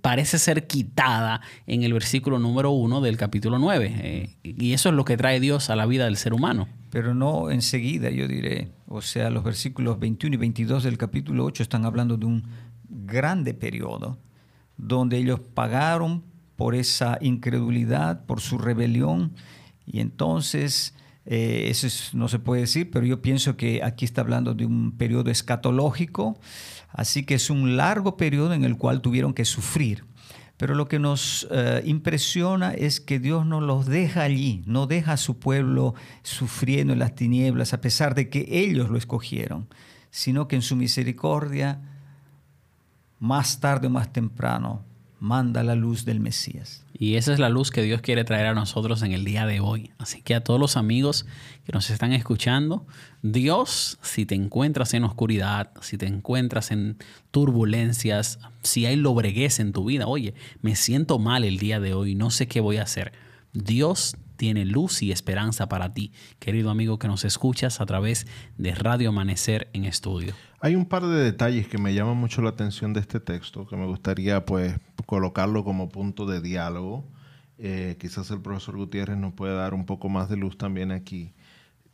parece 0.00 0.38
ser 0.38 0.66
quitada 0.66 1.40
en 1.66 1.82
el 1.82 1.92
versículo 1.92 2.38
número 2.38 2.70
uno 2.70 3.00
del 3.00 3.16
capítulo 3.16 3.58
9. 3.58 4.38
y 4.44 4.72
eso 4.72 4.88
es 4.90 4.94
lo 4.94 5.04
que 5.04 5.16
trae 5.16 5.40
Dios 5.40 5.70
a 5.70 5.76
la 5.76 5.86
vida 5.86 6.04
del 6.04 6.16
ser 6.16 6.32
humano. 6.32 6.68
Pero 6.90 7.14
no 7.14 7.50
enseguida, 7.50 8.10
yo 8.10 8.28
diré. 8.28 8.68
O 8.94 9.00
sea, 9.00 9.30
los 9.30 9.42
versículos 9.42 9.98
21 9.98 10.34
y 10.34 10.36
22 10.36 10.84
del 10.84 10.98
capítulo 10.98 11.46
8 11.46 11.62
están 11.62 11.86
hablando 11.86 12.18
de 12.18 12.26
un 12.26 12.44
grande 12.90 13.54
periodo 13.54 14.18
donde 14.76 15.16
ellos 15.16 15.40
pagaron 15.40 16.22
por 16.56 16.74
esa 16.74 17.16
incredulidad, 17.22 18.26
por 18.26 18.42
su 18.42 18.58
rebelión 18.58 19.32
y 19.86 20.00
entonces, 20.00 20.94
eh, 21.24 21.68
eso 21.70 21.88
no 22.12 22.28
se 22.28 22.38
puede 22.38 22.60
decir, 22.60 22.90
pero 22.90 23.06
yo 23.06 23.22
pienso 23.22 23.56
que 23.56 23.82
aquí 23.82 24.04
está 24.04 24.20
hablando 24.20 24.52
de 24.52 24.66
un 24.66 24.92
periodo 24.92 25.30
escatológico, 25.30 26.38
así 26.90 27.24
que 27.24 27.36
es 27.36 27.48
un 27.48 27.78
largo 27.78 28.18
periodo 28.18 28.52
en 28.52 28.62
el 28.62 28.76
cual 28.76 29.00
tuvieron 29.00 29.32
que 29.32 29.46
sufrir. 29.46 30.04
Pero 30.62 30.76
lo 30.76 30.86
que 30.86 31.00
nos 31.00 31.48
eh, 31.50 31.82
impresiona 31.86 32.70
es 32.72 33.00
que 33.00 33.18
Dios 33.18 33.44
no 33.44 33.60
los 33.60 33.86
deja 33.86 34.22
allí, 34.22 34.62
no 34.64 34.86
deja 34.86 35.14
a 35.14 35.16
su 35.16 35.40
pueblo 35.40 35.96
sufriendo 36.22 36.92
en 36.92 37.00
las 37.00 37.16
tinieblas, 37.16 37.74
a 37.74 37.80
pesar 37.80 38.14
de 38.14 38.28
que 38.28 38.46
ellos 38.48 38.88
lo 38.88 38.96
escogieron, 38.96 39.66
sino 40.12 40.46
que 40.46 40.54
en 40.54 40.62
su 40.62 40.76
misericordia, 40.76 41.80
más 43.18 43.58
tarde 43.58 43.88
o 43.88 43.90
más 43.90 44.12
temprano, 44.12 44.84
manda 45.18 45.64
la 45.64 45.74
luz 45.74 46.04
del 46.04 46.20
Mesías. 46.20 46.84
Y 47.02 47.16
esa 47.16 47.32
es 47.32 47.40
la 47.40 47.48
luz 47.48 47.72
que 47.72 47.82
Dios 47.82 48.00
quiere 48.00 48.22
traer 48.22 48.46
a 48.46 48.54
nosotros 48.54 49.02
en 49.02 49.10
el 49.10 49.24
día 49.24 49.44
de 49.44 49.58
hoy. 49.58 49.90
Así 49.98 50.22
que 50.22 50.36
a 50.36 50.44
todos 50.44 50.60
los 50.60 50.76
amigos 50.76 51.26
que 51.64 51.72
nos 51.72 51.90
están 51.90 52.12
escuchando, 52.12 52.86
Dios, 53.22 53.98
si 54.02 54.24
te 54.24 54.36
encuentras 54.36 54.94
en 54.94 55.02
oscuridad, 55.02 55.72
si 55.80 55.98
te 55.98 56.06
encuentras 56.06 56.70
en 56.70 56.98
turbulencias, 57.32 58.38
si 58.62 58.86
hay 58.86 58.94
lobreguez 58.94 59.58
en 59.58 59.72
tu 59.72 59.86
vida, 59.86 60.06
oye, 60.06 60.34
me 60.60 60.76
siento 60.76 61.18
mal 61.18 61.42
el 61.42 61.58
día 61.58 61.80
de 61.80 61.92
hoy, 61.92 62.14
no 62.14 62.30
sé 62.30 62.46
qué 62.46 62.60
voy 62.60 62.76
a 62.76 62.84
hacer. 62.84 63.10
Dios 63.52 64.14
tiene 64.42 64.64
luz 64.64 65.02
y 65.02 65.12
esperanza 65.12 65.68
para 65.68 65.94
ti, 65.94 66.10
querido 66.40 66.70
amigo 66.70 66.98
que 66.98 67.06
nos 67.06 67.24
escuchas 67.24 67.80
a 67.80 67.86
través 67.86 68.26
de 68.58 68.74
Radio 68.74 69.10
Amanecer 69.10 69.70
en 69.72 69.84
estudio. 69.84 70.34
Hay 70.58 70.74
un 70.74 70.84
par 70.84 71.06
de 71.06 71.22
detalles 71.22 71.68
que 71.68 71.78
me 71.78 71.94
llaman 71.94 72.16
mucho 72.16 72.42
la 72.42 72.48
atención 72.48 72.92
de 72.92 72.98
este 72.98 73.20
texto, 73.20 73.68
que 73.68 73.76
me 73.76 73.86
gustaría 73.86 74.44
pues 74.44 74.74
colocarlo 75.06 75.62
como 75.62 75.90
punto 75.90 76.26
de 76.26 76.40
diálogo. 76.40 77.04
Eh, 77.56 77.96
quizás 78.00 78.32
el 78.32 78.40
profesor 78.40 78.76
Gutiérrez 78.76 79.16
nos 79.16 79.32
puede 79.32 79.54
dar 79.54 79.74
un 79.74 79.86
poco 79.86 80.08
más 80.08 80.28
de 80.28 80.36
luz 80.36 80.58
también 80.58 80.90
aquí. 80.90 81.34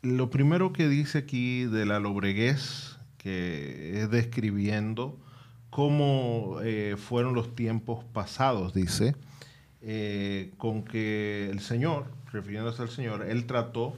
Lo 0.01 0.31
primero 0.31 0.73
que 0.73 0.89
dice 0.89 1.19
aquí 1.19 1.67
de 1.67 1.85
la 1.85 2.01
lobreguez, 2.01 2.97
que 3.19 4.01
es 4.01 4.11
describiendo 4.11 5.21
cómo 5.69 6.61
eh, 6.63 6.97
fueron 6.97 7.35
los 7.35 7.55
tiempos 7.55 8.07
pasados, 8.07 8.73
dice, 8.73 9.17
eh, 9.83 10.55
con 10.57 10.83
que 10.83 11.51
el 11.51 11.61
Señor, 11.61 12.17
refiriéndose 12.33 12.83
al 12.83 12.91
Señor, 12.91 13.27
Él 13.29 13.47
trató 13.47 13.95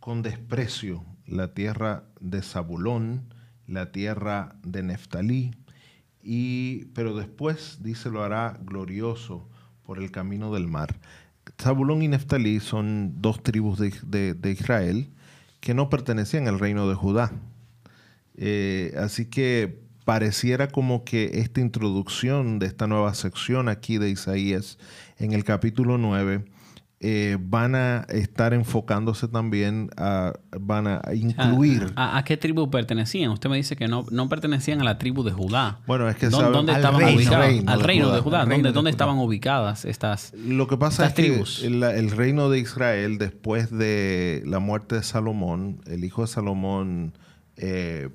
con 0.00 0.22
desprecio 0.22 1.04
la 1.26 1.54
tierra 1.54 2.04
de 2.20 2.42
Zabulón, 2.42 3.34
la 3.66 3.92
tierra 3.92 4.56
de 4.64 4.82
Neftalí, 4.82 5.52
y, 6.22 6.86
pero 6.94 7.16
después, 7.16 7.78
dice, 7.82 8.10
lo 8.10 8.22
hará 8.22 8.58
glorioso 8.62 9.48
por 9.82 9.98
el 9.98 10.10
camino 10.10 10.52
del 10.52 10.68
mar. 10.68 10.98
Zabulón 11.60 12.02
y 12.02 12.08
Neftalí 12.08 12.60
son 12.60 13.20
dos 13.20 13.42
tribus 13.42 13.78
de, 13.78 14.56
Israel 14.58 15.10
que 15.60 15.74
no 15.74 15.88
pertenecían 15.88 16.48
al 16.48 16.58
reino 16.58 16.88
de 16.88 16.94
Judá. 16.94 17.32
Eh, 18.36 18.94
así 18.98 19.26
que 19.26 19.80
pareciera 20.04 20.68
como 20.68 21.04
que 21.04 21.40
esta 21.40 21.60
introducción 21.60 22.58
de 22.58 22.66
esta 22.66 22.86
nueva 22.86 23.14
sección 23.14 23.68
aquí 23.68 23.98
de 23.98 24.10
Isaías 24.10 24.78
en 25.18 25.32
el 25.32 25.44
capítulo 25.44 25.98
9 25.98 26.44
eh, 27.04 27.36
van 27.40 27.74
a 27.74 28.06
estar 28.10 28.54
enfocándose 28.54 29.26
también 29.26 29.90
a, 29.96 30.34
van 30.60 30.86
a 30.86 31.02
incluir. 31.12 31.92
¿A, 31.96 32.22
qué 32.24 32.36
tribu 32.36 32.70
pertenecían? 32.70 33.32
Usted 33.32 33.50
me 33.50 33.56
dice 33.56 33.74
que 33.74 33.88
no, 33.88 34.06
no 34.12 34.28
pertenecían 34.28 34.80
a 34.80 34.84
la 34.84 34.98
tribu 34.98 35.24
de 35.24 35.32
Judá. 35.32 35.80
Bueno, 35.88 36.08
es 36.08 36.14
que 36.14 36.28
¿Dónde, 36.28 36.72
estaban 36.72 37.02
ubicadas? 37.02 37.54
al 37.66 37.80
reino 37.80 38.12
de 38.12 38.20
Judá. 38.20 38.46
¿Dónde, 38.46 38.90
estaban 38.90 39.18
ubicadas 39.18 39.84
estas 39.84 40.32
Lo 40.46 40.68
que 40.68 40.76
pasa 40.76 41.06
es 41.06 41.14
que 41.14 41.42
el, 41.64 42.10
reino 42.12 42.50
de 42.50 42.60
Israel, 42.60 43.18
después 43.18 43.76
de 43.76 44.44
la 44.46 44.60
muerte 44.60 44.94
de 44.94 45.02
Salomón, 45.02 45.80
el 45.86 46.04
hijo 46.04 46.22
de 46.22 46.28
Salomón 46.28 47.14
eh, 47.56 48.10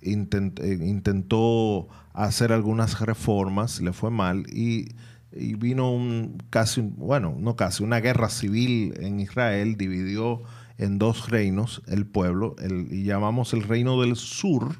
eh, 0.00 0.78
intentó 0.80 1.88
hacer 2.14 2.50
algunas 2.50 2.98
reformas, 3.00 3.82
le 3.82 3.92
fue 3.92 4.10
mal 4.10 4.46
y 4.50 4.88
y 5.34 5.54
vino 5.54 5.92
un 5.92 6.42
casi, 6.50 6.80
bueno, 6.80 7.34
no 7.38 7.56
casi, 7.56 7.82
una 7.82 8.00
guerra 8.00 8.28
civil 8.28 8.94
en 9.00 9.20
Israel, 9.20 9.76
dividió 9.76 10.42
en 10.78 10.98
dos 10.98 11.30
reinos 11.30 11.82
el 11.86 12.06
pueblo, 12.06 12.56
el, 12.58 12.88
y 12.92 13.04
llamamos 13.04 13.52
el 13.52 13.62
reino 13.62 14.00
del 14.00 14.16
sur 14.16 14.76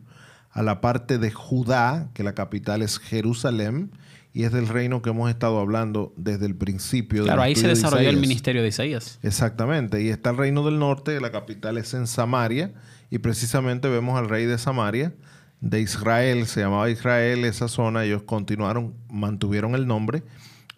a 0.50 0.62
la 0.62 0.80
parte 0.80 1.18
de 1.18 1.30
Judá, 1.30 2.10
que 2.14 2.22
la 2.22 2.34
capital 2.34 2.82
es 2.82 2.98
Jerusalén, 2.98 3.90
y 4.34 4.44
es 4.44 4.52
del 4.52 4.66
reino 4.66 5.02
que 5.02 5.10
hemos 5.10 5.28
estado 5.30 5.58
hablando 5.58 6.14
desde 6.16 6.46
el 6.46 6.56
principio. 6.56 7.24
Claro, 7.24 7.42
ahí 7.42 7.54
se 7.54 7.68
desarrolló 7.68 8.08
el 8.08 8.16
ministerio 8.16 8.62
de 8.62 8.68
Isaías. 8.68 9.18
Exactamente, 9.22 10.02
y 10.02 10.08
está 10.08 10.30
el 10.30 10.38
reino 10.38 10.64
del 10.64 10.78
norte, 10.78 11.20
la 11.20 11.30
capital 11.30 11.78
es 11.78 11.94
en 11.94 12.06
Samaria, 12.06 12.72
y 13.10 13.18
precisamente 13.18 13.88
vemos 13.88 14.18
al 14.18 14.28
rey 14.28 14.46
de 14.46 14.58
Samaria, 14.58 15.14
de 15.62 15.80
Israel, 15.80 16.46
se 16.46 16.60
llamaba 16.60 16.90
Israel 16.90 17.44
esa 17.44 17.68
zona, 17.68 18.04
ellos 18.04 18.24
continuaron, 18.24 18.94
mantuvieron 19.08 19.76
el 19.76 19.86
nombre, 19.86 20.24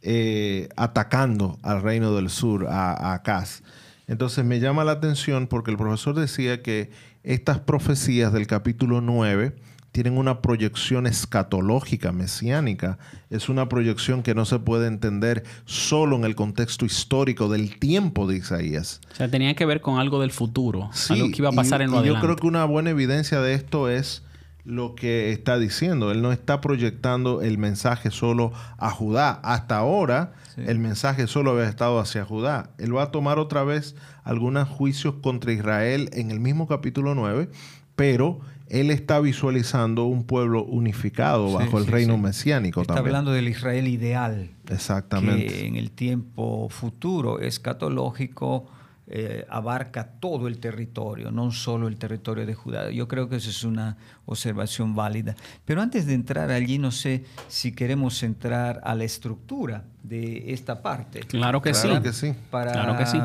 eh, 0.03 0.69
atacando 0.77 1.59
al 1.63 1.83
reino 1.83 2.15
del 2.15 2.29
sur, 2.29 2.67
a, 2.69 3.15
Acaz. 3.15 3.63
Entonces 4.07 4.45
me 4.45 4.61
llama 4.61 4.85
la 4.85 4.93
atención 4.93 5.47
porque 5.47 5.71
el 5.71 5.79
profesor 5.79 6.15
decía 6.15 6.63
que 6.63 6.91
estas 7.23 7.59
profecías 7.61 8.35
del 8.35 8.47
capítulo 8.47 9.01
9 9.01 9.57
tienen 9.91 10.19
una 10.19 10.43
proyección 10.43 11.07
escatológica, 11.07 12.13
mesiánica. 12.13 12.99
Es 13.31 13.49
una 13.49 13.71
proyección 13.71 14.23
que 14.23 14.35
no 14.35 14.45
se 14.45 14.59
puede 14.59 14.89
entender 14.89 15.45
solo 15.65 16.17
en 16.17 16.25
el 16.25 16.35
contexto 16.35 16.85
histórico 16.85 17.49
del 17.49 17.79
tiempo 17.79 18.27
de 18.27 18.37
Isaías. 18.37 19.01
O 19.13 19.15
sea, 19.15 19.31
tenía 19.31 19.55
que 19.55 19.65
ver 19.65 19.81
con 19.81 19.99
algo 19.99 20.21
del 20.21 20.33
futuro, 20.33 20.91
algo 21.09 21.31
que 21.31 21.37
iba 21.39 21.49
a 21.49 21.53
pasar 21.53 21.81
en 21.81 21.91
lo 21.91 22.05
y 22.05 22.09
Yo 22.09 22.21
creo 22.21 22.37
que 22.37 22.47
una 22.47 22.67
buena 22.67 22.91
evidencia 22.91 23.41
de 23.41 23.55
esto 23.55 23.89
es 23.89 24.23
lo 24.65 24.95
que 24.95 25.31
está 25.33 25.59
diciendo. 25.59 26.11
Él 26.11 26.23
no 26.23 26.33
está 26.33 26.61
proyectando 26.61 27.43
el 27.43 27.59
mensaje 27.59 28.11
solo 28.11 28.53
a 28.79 28.91
Judá. 28.91 29.41
Hasta 29.43 29.77
ahora 29.77 30.33
el 30.57 30.79
mensaje 30.79 31.27
solo 31.27 31.53
había 31.53 31.69
estado 31.69 31.99
hacia 31.99 32.25
Judá. 32.25 32.71
Él 32.79 32.97
va 32.97 33.05
a 33.05 33.11
tomar 33.11 33.39
otra 33.39 33.65
vez 33.65 33.95
algunos 34.23 34.69
juicios 34.69 35.17
contra 35.23 35.53
Israel 35.53 36.09
en 36.13 36.31
el 36.31 36.41
mismo 36.41 36.67
capítulo 36.67 37.15
9, 37.15 37.51
pero 37.97 38.41
él 38.69 38.91
está 38.91 39.21
visualizando 39.21 40.05
un 40.05 40.25
pueblo 40.25 40.65
unificado 40.65 41.53
bajo 41.53 41.79
el 41.79 41.87
reino 41.87 42.17
mesiánico 42.17 42.81
está 42.81 42.99
hablando 42.99 43.33
del 43.33 43.49
Israel 43.49 43.87
ideal. 43.89 44.51
Exactamente. 44.71 45.47
Que 45.47 45.67
en 45.67 45.77
el 45.77 45.91
tiempo 45.91 46.69
futuro, 46.71 47.41
escatológico, 47.41 48.67
eh, 49.07 49.45
abarca 49.51 50.13
todo 50.19 50.49
el 50.49 50.59
territorio, 50.59 51.31
no 51.31 51.51
solo 51.53 51.89
el 51.89 51.97
territorio 51.97 52.47
de 52.47 52.55
Judá. 52.55 52.91
Yo 52.91 53.07
creo 53.07 53.29
que 53.29 53.37
esa 53.37 53.51
es 53.51 53.63
una 53.63 53.97
observación 54.25 54.95
válida. 54.95 55.37
Pero 55.65 55.83
antes 55.83 56.07
de 56.07 56.15
entrar 56.15 56.51
allí, 56.51 56.79
no 56.79 56.91
sé 56.91 57.25
si 57.49 57.73
queremos 57.73 58.23
entrar 58.23 58.81
a 58.83 58.95
la 58.95 59.05
estructura 59.05 59.85
de 60.03 60.53
esta 60.55 60.83
parte. 60.83 61.21
Claro 61.21 61.61
que 61.61 61.75
sí. 61.75 62.35
Para 62.51 62.73
claro 62.73 62.97
que, 62.97 63.07
sí. 63.07 63.19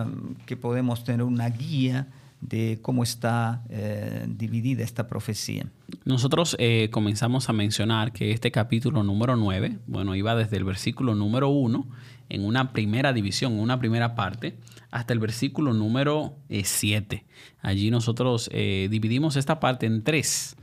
que 0.45 0.57
podemos 0.57 1.03
tener 1.03 1.23
una 1.23 1.49
guía 1.49 2.07
de 2.41 2.79
cómo 2.81 3.03
está 3.03 3.63
eh, 3.69 4.25
dividida 4.27 4.83
esta 4.83 5.07
profecía. 5.07 5.67
Nosotros 6.05 6.55
eh, 6.59 6.89
comenzamos 6.91 7.49
a 7.49 7.53
mencionar 7.53 8.11
que 8.11 8.31
este 8.31 8.51
capítulo 8.51 9.03
número 9.03 9.35
9, 9.35 9.79
bueno, 9.87 10.15
iba 10.15 10.35
desde 10.35 10.57
el 10.57 10.63
versículo 10.63 11.15
número 11.15 11.49
1 11.49 11.87
en 12.29 12.45
una 12.45 12.71
primera 12.71 13.11
división, 13.11 13.59
una 13.59 13.79
primera 13.79 14.15
parte, 14.15 14.55
hasta 14.91 15.13
el 15.13 15.19
versículo 15.19 15.73
número 15.73 16.35
7. 16.49 17.15
Eh, 17.15 17.25
Allí 17.61 17.91
nosotros 17.91 18.49
eh, 18.53 18.87
dividimos 18.89 19.35
esta 19.35 19.59
parte 19.59 19.85
en 19.85 20.03
tres. 20.03 20.55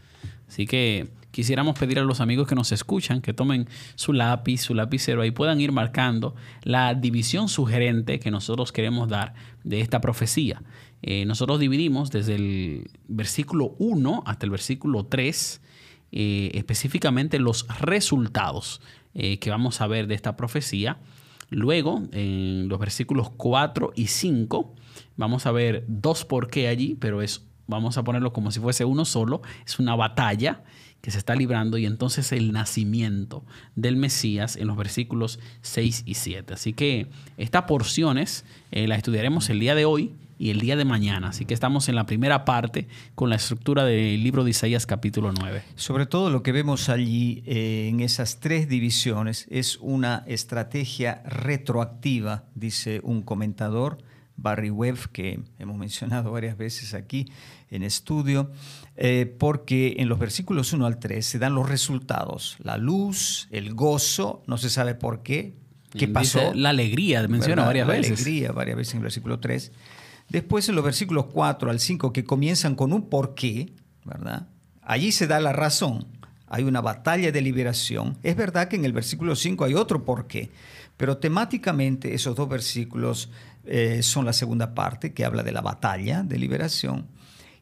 Así 0.49 0.66
que 0.66 1.08
quisiéramos 1.30 1.78
pedir 1.78 1.99
a 1.99 2.04
los 2.04 2.20
amigos 2.20 2.49
que 2.49 2.54
nos 2.54 2.73
escuchan 2.73 3.20
que 3.20 3.35
tomen 3.35 3.68
su 3.96 4.12
lápiz, 4.12 4.58
su 4.58 4.75
lapicero 4.75 5.25
y 5.25 5.32
puedan 5.32 5.61
ir 5.61 5.73
marcando 5.73 6.35
la 6.62 6.94
división 6.94 7.49
sugerente 7.49 8.18
que 8.20 8.30
nosotros 8.30 8.73
queremos 8.73 9.08
dar 9.08 9.35
de 9.64 9.80
esta 9.80 10.00
profecía. 10.00 10.62
Eh, 11.02 11.25
nosotros 11.26 11.61
dividimos 11.61 12.11
desde 12.11 12.37
el 12.37 12.90
versículo 13.08 13.75
1 13.78 14.23
hasta 14.25 14.46
el 14.46 14.50
versículo 14.50 15.06
3 15.06 15.62
específicamente 16.12 17.38
los 17.40 17.66
resultados 17.80 18.80
que 19.12 19.50
vamos 19.50 19.80
a 19.80 19.87
ver 19.87 20.06
de 20.06 20.14
esta 20.14 20.37
profecía 20.37 20.99
Luego, 21.50 22.03
en 22.12 22.69
los 22.69 22.79
versículos 22.79 23.31
4 23.37 23.93
y 23.95 24.09
5, 24.09 24.75
vamos 25.17 25.47
a 25.47 25.53
ver 25.53 25.85
dos 25.87 26.25
por 26.25 26.49
qué 26.49 26.69
allí, 26.69 26.97
pero 26.99 27.23
es, 27.23 27.45
vamos 27.67 27.99
a 27.99 28.05
ponerlo 28.05 28.33
como 28.33 28.50
si 28.50 28.61
fuese 28.61 28.85
uno 28.85 29.05
solo. 29.05 29.43
Es 29.65 29.79
una 29.79 29.95
batalla 29.95 30.62
que 31.00 31.11
se 31.12 31.19
está 31.19 31.37
librando 31.37 31.79
y 31.79 31.87
entonces 31.87 32.33
el 32.33 32.53
nacimiento 32.53 33.45
del 33.76 33.97
Mesías 33.97 34.57
en 34.57 34.67
los 34.67 34.76
versículos 34.76 35.38
6 35.62 36.03
y 36.05 36.15
7. 36.15 36.55
Así 36.55 36.73
que 36.73 37.07
estas 37.37 37.62
porciones 37.62 38.45
eh, 38.73 38.88
las 38.88 38.99
estudiaremos 38.99 39.49
el 39.49 39.61
día 39.61 39.75
de 39.76 39.85
hoy 39.85 40.15
y 40.38 40.50
el 40.50 40.61
día 40.61 40.76
de 40.76 40.85
mañana. 40.85 41.28
Así 41.28 41.45
que 41.45 41.55
estamos 41.55 41.88
en 41.88 41.95
la 41.95 42.07
primera 42.07 42.45
parte 42.45 42.88
con 43.14 43.31
la 43.31 43.37
estructura 43.37 43.85
del 43.85 44.23
libro 44.23 44.45
de 44.45 44.50
Isaías 44.50 44.87
capítulo 44.87 45.33
9. 45.33 45.62
Sobre 45.76 46.07
todo 46.07 46.31
lo 46.31 46.43
que 46.43 46.52
vemos 46.52 46.88
allí 46.88 47.43
eh, 47.47 47.88
en 47.88 48.00
esas 48.00 48.40
tres 48.40 48.69
divisiones 48.69 49.47
es 49.50 49.78
una 49.81 50.25
estrategia 50.26 51.23
retroactiva, 51.25 52.45
dice 52.55 53.00
un 53.02 53.23
comentador, 53.23 53.99
Barry 54.37 54.71
Webb, 54.71 55.11
que 55.12 55.40
hemos 55.59 55.78
mencionado 55.78 56.31
varias 56.31 56.59
veces 56.59 56.93
aquí 56.93 57.26
en 57.71 57.83
estudio, 57.83 58.50
eh, 58.97 59.35
porque 59.38 59.97
en 59.99 60.09
los 60.09 60.19
versículos 60.19 60.75
1 60.75 60.85
al 60.85 60.99
3 60.99 61.25
se 61.25 61.38
dan 61.38 61.55
los 61.55 61.69
resultados, 61.69 62.57
la 62.62 62.76
luz, 62.76 63.49
el 63.50 63.75
gozo, 63.75 64.43
no 64.47 64.59
se 64.59 64.69
sabe 64.69 64.95
por 64.95 65.23
qué, 65.23 65.55
qué 65.90 66.07
pasó. 66.07 66.52
la 66.55 66.69
alegría, 66.69 67.26
menciona 67.28 67.64
varias 67.64 67.88
veces. 67.88 68.11
La 68.11 68.14
alegría, 68.14 68.52
varias 68.52 68.76
veces 68.76 68.95
en 68.95 68.99
el 68.99 69.05
versículo 69.05 69.40
3 69.40 69.73
Después 70.28 70.68
en 70.68 70.75
los 70.75 70.85
versículos 70.85 71.26
4 71.33 71.71
al 71.71 71.80
5 71.80 72.12
que 72.12 72.25
comienzan 72.25 72.75
con 72.75 72.92
un 72.92 73.09
porqué, 73.09 73.73
¿verdad? 74.04 74.49
Allí 74.83 75.12
se 75.12 75.26
da 75.26 75.40
la 75.40 75.52
razón. 75.52 76.06
Hay 76.49 76.64
una 76.64 76.80
batalla 76.80 77.33
de 77.33 77.40
liberación. 77.40 78.18
Es 78.23 78.37
verdad 78.37 78.68
que 78.68 78.76
en 78.76 78.85
el 78.85 78.92
versículo 78.92 79.35
5 79.35 79.64
hay 79.64 79.75
otro 79.75 80.04
porqué, 80.04 80.50
pero 80.97 81.18
temáticamente 81.18 82.14
esos 82.14 82.37
dos 82.37 82.49
versículos 82.49 83.30
eh, 83.64 84.02
son 84.02 84.25
la 84.25 84.33
segunda 84.33 84.75
parte 84.75 85.12
que 85.12 85.25
habla 85.25 85.42
de 85.42 85.52
la 85.52 85.61
batalla 85.61 86.23
de 86.23 86.38
liberación. 86.38 87.09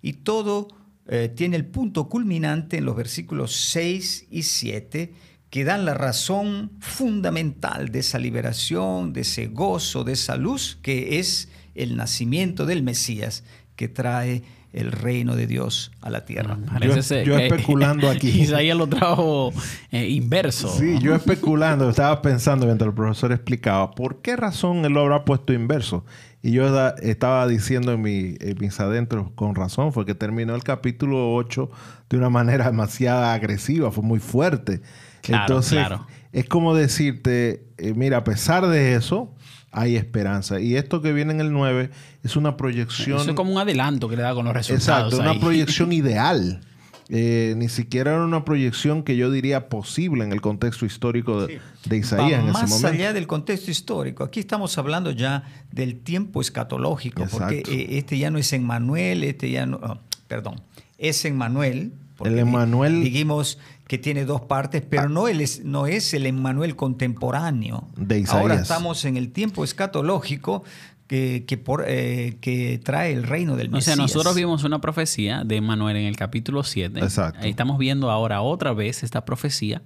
Y 0.03 0.15
todo 0.15 0.69
eh, 1.07 1.33
tiene 1.35 1.57
el 1.57 1.67
punto 1.67 2.09
culminante 2.09 2.79
en 2.79 2.85
los 2.85 2.97
versículos 2.97 3.53
6 3.57 4.27
y 4.31 4.43
7 4.43 5.13
que 5.49 5.65
dan 5.65 5.85
la 5.85 5.95
razón 5.95 6.73
fundamental 6.81 7.91
de 7.91 8.01
esa 8.01 8.19
liberación, 8.19 9.13
de 9.13 9.21
ese 9.21 9.47
gozo, 9.47 10.03
de 10.03 10.13
esa 10.13 10.37
luz 10.37 10.79
que 10.83 11.21
es 11.21 11.49
el 11.75 11.97
nacimiento 11.97 12.67
del 12.67 12.83
Mesías 12.83 13.45
que 13.77 13.89
trae 13.89 14.43
el 14.75 14.91
reino 14.91 15.37
de 15.37 15.47
Dios 15.47 15.93
a 16.01 16.11
la 16.11 16.25
tierra. 16.25 16.59
Yo, 16.81 16.97
yo 17.23 17.39
especulando 17.39 18.11
aquí. 18.11 18.29
Isaías 18.29 18.77
lo 18.77 18.89
trajo 18.89 19.53
eh, 19.93 20.09
inverso. 20.09 20.69
Sí, 20.69 20.99
yo 20.99 21.15
especulando, 21.15 21.89
estaba 21.89 22.21
pensando 22.21 22.67
mientras 22.67 22.89
el 22.89 22.95
profesor 22.95 23.31
explicaba 23.31 23.93
por 23.93 24.21
qué 24.21 24.37
razón 24.37 24.85
él 24.85 24.93
lo 24.93 25.01
habrá 25.01 25.25
puesto 25.25 25.53
inverso. 25.53 26.05
Y 26.43 26.53
yo 26.53 26.67
estaba 27.01 27.47
diciendo 27.47 27.93
en, 27.93 28.03
mi, 28.03 28.37
mis 28.59 28.79
adentros, 28.79 29.31
con 29.35 29.55
razón, 29.55 29.93
fue 29.93 30.05
que 30.05 30.15
terminó 30.15 30.55
el 30.55 30.63
capítulo 30.63 31.33
8 31.35 31.71
de 32.11 32.17
una 32.19 32.29
manera 32.29 32.67
demasiado 32.67 33.25
agresiva, 33.25 33.91
fue 33.93 34.05
muy 34.05 34.19
fuerte. 34.19 34.83
Entonces, 35.27 35.87
es 36.33 36.47
como 36.47 36.75
decirte, 36.75 37.65
eh, 37.79 37.95
mira, 37.95 38.19
a 38.19 38.25
pesar 38.25 38.67
de 38.67 38.95
eso, 38.95 39.33
hay 39.75 39.97
esperanza. 39.97 40.61
Y 40.61 40.77
esto 40.77 41.03
que 41.03 41.13
viene 41.13 41.33
en 41.33 41.41
el 41.41 41.53
9 41.53 41.91
es 42.23 42.37
una 42.37 42.57
proyección. 42.57 43.21
Eso 43.21 43.31
es 43.31 43.37
como 43.37 43.53
un 43.53 43.59
adelanto 43.59 44.09
que 44.09 44.17
le 44.17 44.23
da 44.23 44.33
con 44.33 44.45
los 44.45 44.55
resultados. 44.55 45.13
Exacto, 45.13 45.31
una 45.31 45.41
proyección 45.41 45.93
ideal. 45.93 46.61
Eh, 47.11 47.53
ni 47.59 47.69
siquiera 47.69 48.15
era 48.15 48.25
una 48.25 48.47
proyección 48.47 49.03
que 49.03 49.15
yo 49.17 49.31
diría 49.31 49.69
posible 49.69 50.25
en 50.25 50.33
el 50.33 50.41
contexto 50.41 50.87
histórico 50.87 51.47
de, 51.47 51.61
Isaías 51.95 52.41
en 52.41 52.49
ese 52.49 52.53
momento. 52.53 52.61
Más 52.61 52.85
allá 52.85 53.13
del 53.13 53.27
contexto 53.27 53.71
histórico, 53.71 54.25
aquí 54.25 54.41
estamos 54.41 54.79
hablando 54.79 55.11
ya 55.11 55.45
del 55.71 56.01
tiempo 56.01 56.41
escatológico, 56.41 57.27
porque 57.31 57.63
eh, 57.69 57.99
este 57.99 58.17
ya 58.17 58.31
no 58.31 58.39
es 58.39 58.51
en 58.55 58.65
Manuel, 58.65 59.23
este 59.23 59.51
ya 59.51 59.67
no, 59.67 59.81
oh, 59.83 59.99
perdón, 60.29 60.63
es 60.97 61.27
en 61.27 61.37
Manuel. 61.37 61.93
El 62.23 62.39
Emmanuel. 62.39 63.03
Dijimos 63.03 63.59
que 63.87 63.99
tiene 63.99 64.25
dos 64.25 64.43
partes, 64.43 64.83
pero 64.89 65.05
ah. 65.05 65.09
no, 65.09 65.29
es, 65.29 65.65
no 65.65 65.87
es 65.87 66.15
el 66.15 66.27
Emmanuel 66.27 66.77
contemporáneo. 66.77 67.89
De 67.97 68.21
Isaías. 68.21 68.41
Ahora 68.41 68.55
estamos 68.55 69.05
en 69.05 69.17
el 69.17 69.33
tiempo 69.33 69.65
escatológico 69.65 70.65
que, 71.07 71.45
que, 71.47 71.59
por, 71.59 71.85
eh, 71.87 72.39
que 72.41 72.81
trae 72.83 73.13
el 73.13 73.25
reino 73.25 73.57
del 73.57 73.71
Mesías. 73.71 73.95
O 73.95 73.97
sea, 73.97 74.03
nosotros 74.03 74.35
vimos 74.35 74.65
una 74.65 74.81
profecía 74.81 75.45
de 75.45 75.57
Emmanuel 75.57 75.97
en 75.97 76.07
el 76.07 76.17
capítulo 76.17 76.63
7. 76.63 77.01
Exacto. 77.01 77.41
Ahí 77.43 77.51
estamos 77.51 77.79
viendo 77.79 78.11
ahora 78.11 78.41
otra 78.41 78.73
vez 78.73 79.03
esta 79.03 79.25
profecía, 79.25 79.83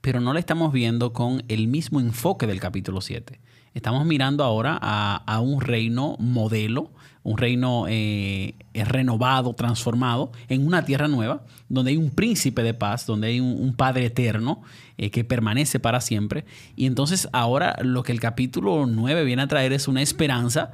pero 0.00 0.20
no 0.20 0.32
la 0.32 0.40
estamos 0.40 0.72
viendo 0.72 1.12
con 1.12 1.44
el 1.48 1.68
mismo 1.68 2.00
enfoque 2.00 2.46
del 2.46 2.60
capítulo 2.60 3.00
7. 3.00 3.40
Estamos 3.74 4.06
mirando 4.06 4.44
ahora 4.44 4.78
a, 4.80 5.22
a 5.26 5.40
un 5.40 5.60
reino 5.60 6.16
modelo 6.18 6.90
un 7.22 7.38
reino 7.38 7.86
eh, 7.88 8.54
renovado, 8.74 9.54
transformado, 9.54 10.32
en 10.48 10.66
una 10.66 10.84
tierra 10.84 11.08
nueva, 11.08 11.42
donde 11.68 11.92
hay 11.92 11.96
un 11.96 12.10
príncipe 12.10 12.62
de 12.62 12.74
paz, 12.74 13.06
donde 13.06 13.28
hay 13.28 13.40
un, 13.40 13.74
Padre 13.74 14.06
eterno 14.06 14.62
eh, 14.98 15.10
que 15.10 15.24
permanece 15.24 15.80
para 15.80 16.00
siempre. 16.00 16.44
Y 16.76 16.86
entonces 16.86 17.28
ahora 17.32 17.76
lo 17.82 18.02
que 18.02 18.12
el 18.12 18.20
capítulo 18.20 18.86
9 18.86 19.24
viene 19.24 19.42
a 19.42 19.46
traer 19.46 19.72
es 19.72 19.88
una 19.88 20.02
esperanza 20.02 20.72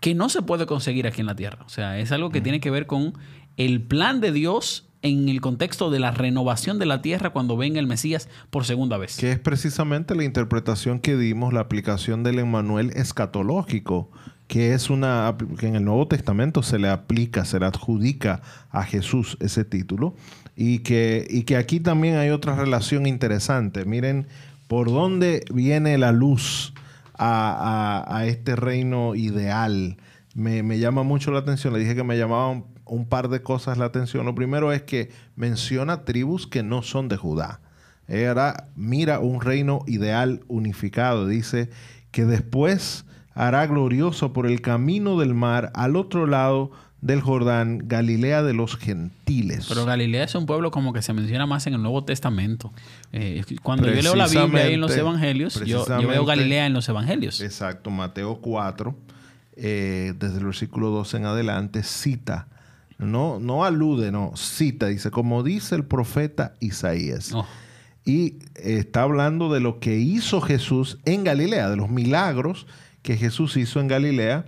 que 0.00 0.14
no 0.14 0.28
se 0.28 0.42
puede 0.42 0.66
conseguir 0.66 1.06
aquí 1.06 1.20
en 1.20 1.26
la 1.26 1.34
tierra. 1.34 1.64
O 1.66 1.68
sea, 1.68 1.98
es 1.98 2.12
algo 2.12 2.30
que 2.30 2.40
tiene 2.40 2.60
que 2.60 2.70
ver 2.70 2.86
con 2.86 3.14
el 3.56 3.80
plan 3.82 4.20
de 4.20 4.32
Dios 4.32 4.85
en 5.06 5.28
el 5.28 5.40
contexto 5.40 5.90
de 5.90 6.00
la 6.00 6.10
renovación 6.10 6.78
de 6.78 6.86
la 6.86 7.02
tierra 7.02 7.30
cuando 7.30 7.56
venga 7.56 7.80
el 7.80 7.86
Mesías 7.86 8.28
por 8.50 8.64
segunda 8.64 8.98
vez. 8.98 9.16
Que 9.16 9.32
es 9.32 9.38
precisamente 9.38 10.14
la 10.14 10.24
interpretación 10.24 11.00
que 11.00 11.16
dimos, 11.16 11.52
la 11.52 11.60
aplicación 11.60 12.22
del 12.22 12.38
Emmanuel 12.38 12.90
escatológico 12.94 14.10
que 14.48 14.74
es 14.74 14.90
una 14.90 15.36
que 15.58 15.66
en 15.66 15.76
el 15.76 15.84
Nuevo 15.84 16.06
Testamento 16.06 16.62
se 16.62 16.78
le 16.78 16.88
aplica, 16.88 17.44
se 17.44 17.58
le 17.58 17.66
adjudica 17.66 18.42
a 18.70 18.84
Jesús 18.84 19.36
ese 19.40 19.64
título 19.64 20.14
y 20.56 20.80
que, 20.80 21.26
y 21.28 21.42
que 21.42 21.56
aquí 21.56 21.80
también 21.80 22.16
hay 22.16 22.30
otra 22.30 22.54
relación 22.54 23.06
interesante. 23.06 23.84
Miren 23.84 24.26
por 24.68 24.88
dónde 24.88 25.44
viene 25.52 25.98
la 25.98 26.12
luz 26.12 26.74
a, 27.18 28.24
este 28.26 28.56
reino 28.56 29.14
ideal. 29.14 29.96
Me, 30.34 30.62
me, 30.62 30.78
llama 30.78 31.02
mucho 31.02 31.30
la 31.30 31.38
atención, 31.38 31.72
le 31.72 31.80
dije 31.80 31.94
que 31.94 32.04
me 32.04 32.18
llamaban 32.18 32.64
un 32.86 33.06
par 33.08 33.28
de 33.28 33.42
cosas 33.42 33.78
la 33.78 33.86
atención. 33.86 34.24
Lo 34.24 34.34
primero 34.34 34.72
es 34.72 34.82
que 34.82 35.10
menciona 35.34 36.04
tribus 36.04 36.46
que 36.46 36.62
no 36.62 36.82
son 36.82 37.08
de 37.08 37.16
Judá. 37.16 37.60
Era, 38.08 38.68
mira 38.76 39.18
un 39.18 39.40
reino 39.40 39.80
ideal 39.86 40.42
unificado. 40.48 41.26
Dice 41.26 41.70
que 42.12 42.24
después 42.24 43.04
hará 43.34 43.66
glorioso 43.66 44.32
por 44.32 44.46
el 44.46 44.60
camino 44.60 45.18
del 45.18 45.34
mar 45.34 45.70
al 45.74 45.96
otro 45.96 46.26
lado 46.26 46.70
del 47.02 47.20
Jordán, 47.20 47.82
Galilea 47.84 48.42
de 48.42 48.54
los 48.54 48.76
gentiles. 48.76 49.66
Pero 49.68 49.84
Galilea 49.84 50.24
es 50.24 50.34
un 50.34 50.46
pueblo 50.46 50.70
como 50.70 50.92
que 50.92 51.02
se 51.02 51.12
menciona 51.12 51.46
más 51.46 51.66
en 51.66 51.74
el 51.74 51.82
Nuevo 51.82 52.04
Testamento. 52.04 52.72
Eh, 53.12 53.44
cuando 53.62 53.86
yo 53.90 54.02
leo 54.02 54.16
la 54.16 54.26
Biblia 54.26 54.68
en 54.68 54.80
los 54.80 54.96
Evangelios, 54.96 55.62
yo, 55.64 55.84
veo 55.86 56.24
Galilea 56.24 56.66
en 56.66 56.72
los 56.72 56.88
Evangelios. 56.88 57.40
Exacto, 57.40 57.90
Mateo 57.90 58.40
4, 58.40 58.96
eh, 59.56 60.14
desde 60.18 60.38
el 60.38 60.46
versículo 60.46 60.90
12 60.90 61.18
en 61.18 61.26
adelante, 61.26 61.82
cita, 61.82 62.48
no, 62.98 63.38
no 63.40 63.64
alude, 63.64 64.10
no, 64.10 64.32
cita, 64.36 64.86
dice, 64.86 65.10
como 65.10 65.42
dice 65.42 65.74
el 65.74 65.84
profeta 65.84 66.54
Isaías. 66.60 67.32
Oh. 67.34 67.46
Y 68.04 68.38
está 68.54 69.02
hablando 69.02 69.52
de 69.52 69.60
lo 69.60 69.80
que 69.80 69.98
hizo 69.98 70.40
Jesús 70.40 70.98
en 71.04 71.24
Galilea, 71.24 71.68
de 71.68 71.76
los 71.76 71.90
milagros 71.90 72.66
que 73.02 73.16
Jesús 73.16 73.56
hizo 73.56 73.80
en 73.80 73.88
Galilea, 73.88 74.46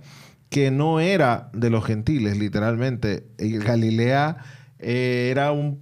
que 0.49 0.71
no 0.71 0.99
era 0.99 1.49
de 1.53 1.69
los 1.69 1.85
gentiles, 1.85 2.37
literalmente. 2.37 3.27
Galilea 3.37 4.37
eh, 4.79 5.27
era 5.29 5.51
un, 5.51 5.81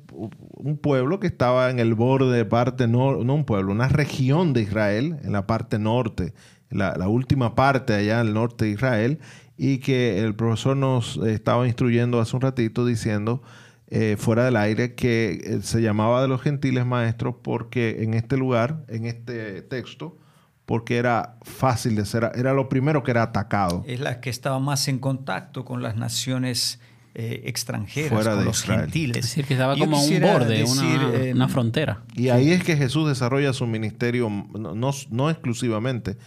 pueblo 0.82 1.20
que 1.20 1.28
estaba 1.28 1.70
en 1.70 1.80
el 1.80 1.94
borde 1.94 2.36
de 2.36 2.46
parte, 2.46 2.88
no, 2.88 3.24
no 3.24 3.36
un 3.36 3.46
pueblo, 3.46 3.72
una 3.72 3.88
región 3.88 4.54
de 4.54 4.64
Israel, 4.64 5.18
en 5.24 5.32
la 5.32 5.46
parte 5.46 5.78
norte, 5.78 6.34
la, 6.70 7.08
última 7.08 7.56
parte 7.56 7.94
allá 7.94 8.20
en 8.20 8.28
el 8.28 8.34
norte 8.34 8.66
de 8.66 8.72
Israel, 8.72 9.20
y 9.58 9.80
que 9.80 10.20
el 10.20 10.36
profesor 10.36 10.78
nos 10.78 11.18
estaba 11.18 11.66
instruyendo 11.68 12.20
hace 12.20 12.36
un 12.36 12.42
ratito 12.42 12.86
diciendo, 12.86 13.42
eh, 13.90 14.16
fuera 14.20 14.46
del 14.46 14.56
aire, 14.56 14.96
que 14.96 15.42
eh, 15.44 15.60
se 15.64 15.82
llamaba 15.82 16.22
de 16.22 16.28
los 16.28 16.42
gentiles 16.42 16.86
maestros 16.86 17.36
porque 17.42 18.04
en 18.04 18.14
este 18.14 18.38
lugar, 18.38 18.84
en 18.88 19.06
este 19.06 19.62
texto, 19.64 20.18
porque 20.66 20.98
era 20.98 21.38
fácil 21.44 21.96
de 21.96 22.06
ser, 22.06 22.30
era 22.36 22.54
lo 22.54 22.70
primero 22.70 23.02
que 23.02 23.12
era 23.12 23.24
atacado. 23.24 23.84
Es 23.88 24.00
la 24.00 24.20
que 24.20 24.30
estaba 24.30 24.60
más 24.60 24.88
en 24.90 25.00
contacto 25.00 25.64
con 25.64 25.82
las 25.82 25.96
naciones 25.96 26.80
eh, 27.16 27.44
extranjeras, 27.46 28.28
con 28.28 28.46
los 28.46 28.62
gentiles. 28.62 29.18
Es 29.18 29.26
decir, 29.32 29.46
que 29.46 29.54
estaba 29.54 29.78
como 29.78 29.98
a 29.98 30.02
un 30.02 30.20
borde, 30.20 30.66
una, 30.66 31.34
una, 31.34 31.48
frontera. 31.48 32.04
Y 32.14 32.30
ahí 32.30 32.52
es 32.52 32.64
que 32.64 32.76
Jesús 32.76 33.08
desarrolla 33.08 33.54
su 33.54 33.66
ministerio, 33.66 34.30
no, 34.30 34.92
no 35.10 35.30
exclusivamente, 35.30 36.18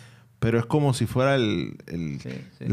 pero 0.40 0.58
es 0.58 0.64
como 0.64 0.94
si 0.94 1.06
fuera 1.06 1.36
el, 1.36 1.76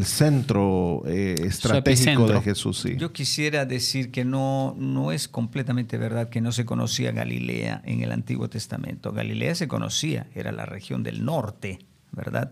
centro 0.04 1.04
eh, 1.06 1.36
estratégico 1.44 2.26
de 2.26 2.42
Jesús. 2.42 2.80
Sí. 2.80 2.96
Yo 2.98 3.12
quisiera 3.12 3.66
decir 3.66 4.10
que 4.10 4.24
no, 4.24 4.74
no 4.80 5.12
es 5.12 5.28
completamente 5.28 5.98
verdad 5.98 6.30
que 6.30 6.40
no 6.40 6.54
se 6.54 6.66
conocía 6.66 7.12
Galilea 7.12 7.82
en 7.86 8.02
el 8.02 8.14
Antiguo 8.14 8.50
Testamento. 8.50 9.12
Galilea 9.12 9.54
se 9.54 9.68
conocía, 9.68 10.28
era 10.34 10.54
la 10.54 10.66
región 10.66 11.04
del 11.04 11.26
norte, 11.26 11.80
¿verdad? 12.14 12.52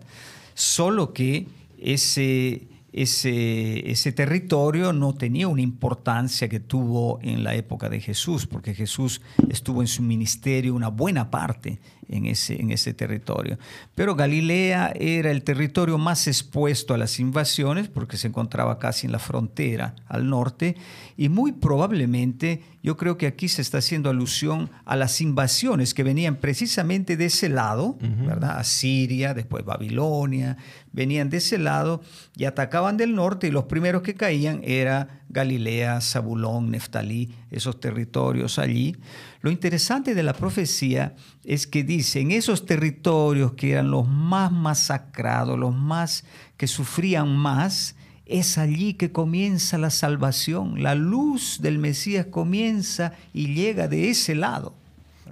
Solo 0.52 1.14
que 1.14 1.46
ese 1.78 2.68
ese, 2.96 3.90
ese 3.90 4.10
territorio 4.12 4.94
no 4.94 5.14
tenía 5.14 5.48
una 5.48 5.60
importancia 5.60 6.48
que 6.48 6.60
tuvo 6.60 7.18
en 7.20 7.44
la 7.44 7.54
época 7.54 7.90
de 7.90 8.00
Jesús, 8.00 8.46
porque 8.46 8.74
Jesús 8.74 9.20
estuvo 9.50 9.82
en 9.82 9.86
su 9.86 10.02
ministerio 10.02 10.74
una 10.74 10.88
buena 10.88 11.30
parte 11.30 11.78
en 12.08 12.26
ese, 12.26 12.60
en 12.60 12.70
ese 12.70 12.94
territorio. 12.94 13.58
Pero 13.94 14.14
Galilea 14.14 14.92
era 14.98 15.30
el 15.30 15.42
territorio 15.42 15.98
más 15.98 16.26
expuesto 16.26 16.94
a 16.94 16.98
las 16.98 17.18
invasiones, 17.18 17.88
porque 17.88 18.16
se 18.16 18.28
encontraba 18.28 18.78
casi 18.78 19.06
en 19.06 19.12
la 19.12 19.18
frontera 19.18 19.94
al 20.06 20.28
norte, 20.28 20.76
y 21.16 21.28
muy 21.28 21.52
probablemente 21.52 22.62
yo 22.82 22.96
creo 22.96 23.18
que 23.18 23.26
aquí 23.26 23.48
se 23.48 23.62
está 23.62 23.78
haciendo 23.78 24.10
alusión 24.10 24.70
a 24.84 24.94
las 24.94 25.20
invasiones 25.20 25.92
que 25.92 26.04
venían 26.04 26.36
precisamente 26.36 27.16
de 27.16 27.24
ese 27.24 27.48
lado, 27.48 27.98
¿verdad? 28.00 28.58
Asiria, 28.58 29.34
después 29.34 29.64
Babilonia, 29.64 30.56
venían 30.92 31.28
de 31.28 31.38
ese 31.38 31.58
lado 31.58 32.00
y 32.36 32.44
atacaban 32.44 32.96
del 32.96 33.16
norte 33.16 33.48
y 33.48 33.50
los 33.50 33.64
primeros 33.64 34.02
que 34.02 34.14
caían 34.14 34.60
era 34.62 35.22
Galilea, 35.28 36.00
Zabulón, 36.00 36.70
Neftalí, 36.70 37.34
esos 37.50 37.80
territorios 37.80 38.58
allí. 38.60 38.96
Lo 39.40 39.50
interesante 39.50 40.14
de 40.14 40.22
la 40.22 40.32
profecía 40.32 41.16
es 41.44 41.66
que 41.66 41.82
dice, 41.82 41.95
en 42.14 42.30
esos 42.32 42.66
territorios 42.66 43.52
que 43.52 43.72
eran 43.72 43.90
los 43.90 44.08
más 44.08 44.52
masacrados, 44.52 45.58
los 45.58 45.74
más 45.74 46.24
que 46.56 46.66
sufrían 46.66 47.36
más, 47.36 47.96
es 48.26 48.58
allí 48.58 48.94
que 48.94 49.12
comienza 49.12 49.78
la 49.78 49.90
salvación. 49.90 50.82
La 50.82 50.94
luz 50.94 51.60
del 51.62 51.78
Mesías 51.78 52.26
comienza 52.26 53.12
y 53.32 53.54
llega 53.54 53.88
de 53.88 54.10
ese 54.10 54.34
lado. 54.34 54.74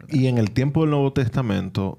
Y 0.09 0.27
en 0.27 0.39
el 0.39 0.53
tiempo 0.53 0.83
del 0.83 0.91
Nuevo 0.91 1.13
Testamento 1.13 1.99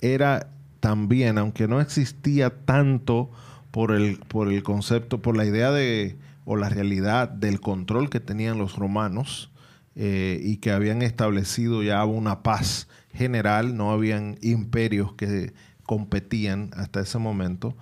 era 0.00 0.50
también, 0.80 1.38
aunque 1.38 1.66
no 1.66 1.80
existía 1.80 2.50
tanto 2.64 3.30
por 3.70 3.92
el, 3.92 4.18
por 4.18 4.52
el 4.52 4.62
concepto, 4.62 5.22
por 5.22 5.36
la 5.36 5.46
idea 5.46 5.70
de, 5.70 6.16
o 6.44 6.56
la 6.56 6.68
realidad 6.68 7.28
del 7.28 7.60
control 7.60 8.10
que 8.10 8.20
tenían 8.20 8.58
los 8.58 8.76
romanos 8.76 9.50
eh, 9.96 10.40
y 10.42 10.58
que 10.58 10.72
habían 10.72 11.02
establecido 11.02 11.82
ya 11.82 12.04
una 12.04 12.42
paz 12.42 12.88
general, 13.14 13.76
no 13.76 13.90
habían 13.92 14.36
imperios 14.42 15.14
que 15.14 15.54
competían 15.84 16.70
hasta 16.74 17.00
ese 17.00 17.18
momento, 17.18 17.76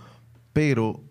pero 0.53 1.03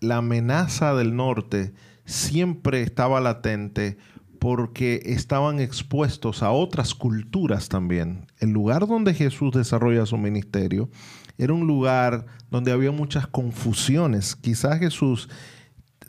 la 0.00 0.18
amenaza 0.18 0.94
del 0.94 1.16
norte 1.16 1.72
siempre 2.04 2.82
estaba 2.82 3.20
latente 3.20 3.98
porque 4.38 5.02
estaban 5.04 5.60
expuestos 5.60 6.42
a 6.42 6.50
otras 6.50 6.94
culturas 6.94 7.68
también. 7.68 8.26
El 8.38 8.50
lugar 8.50 8.86
donde 8.86 9.12
Jesús 9.12 9.52
desarrolla 9.52 10.06
su 10.06 10.16
ministerio 10.16 10.90
era 11.36 11.52
un 11.52 11.66
lugar 11.66 12.26
donde 12.50 12.72
había 12.72 12.90
muchas 12.90 13.26
confusiones. 13.26 14.34
Quizás 14.36 14.78
Jesús 14.78 15.28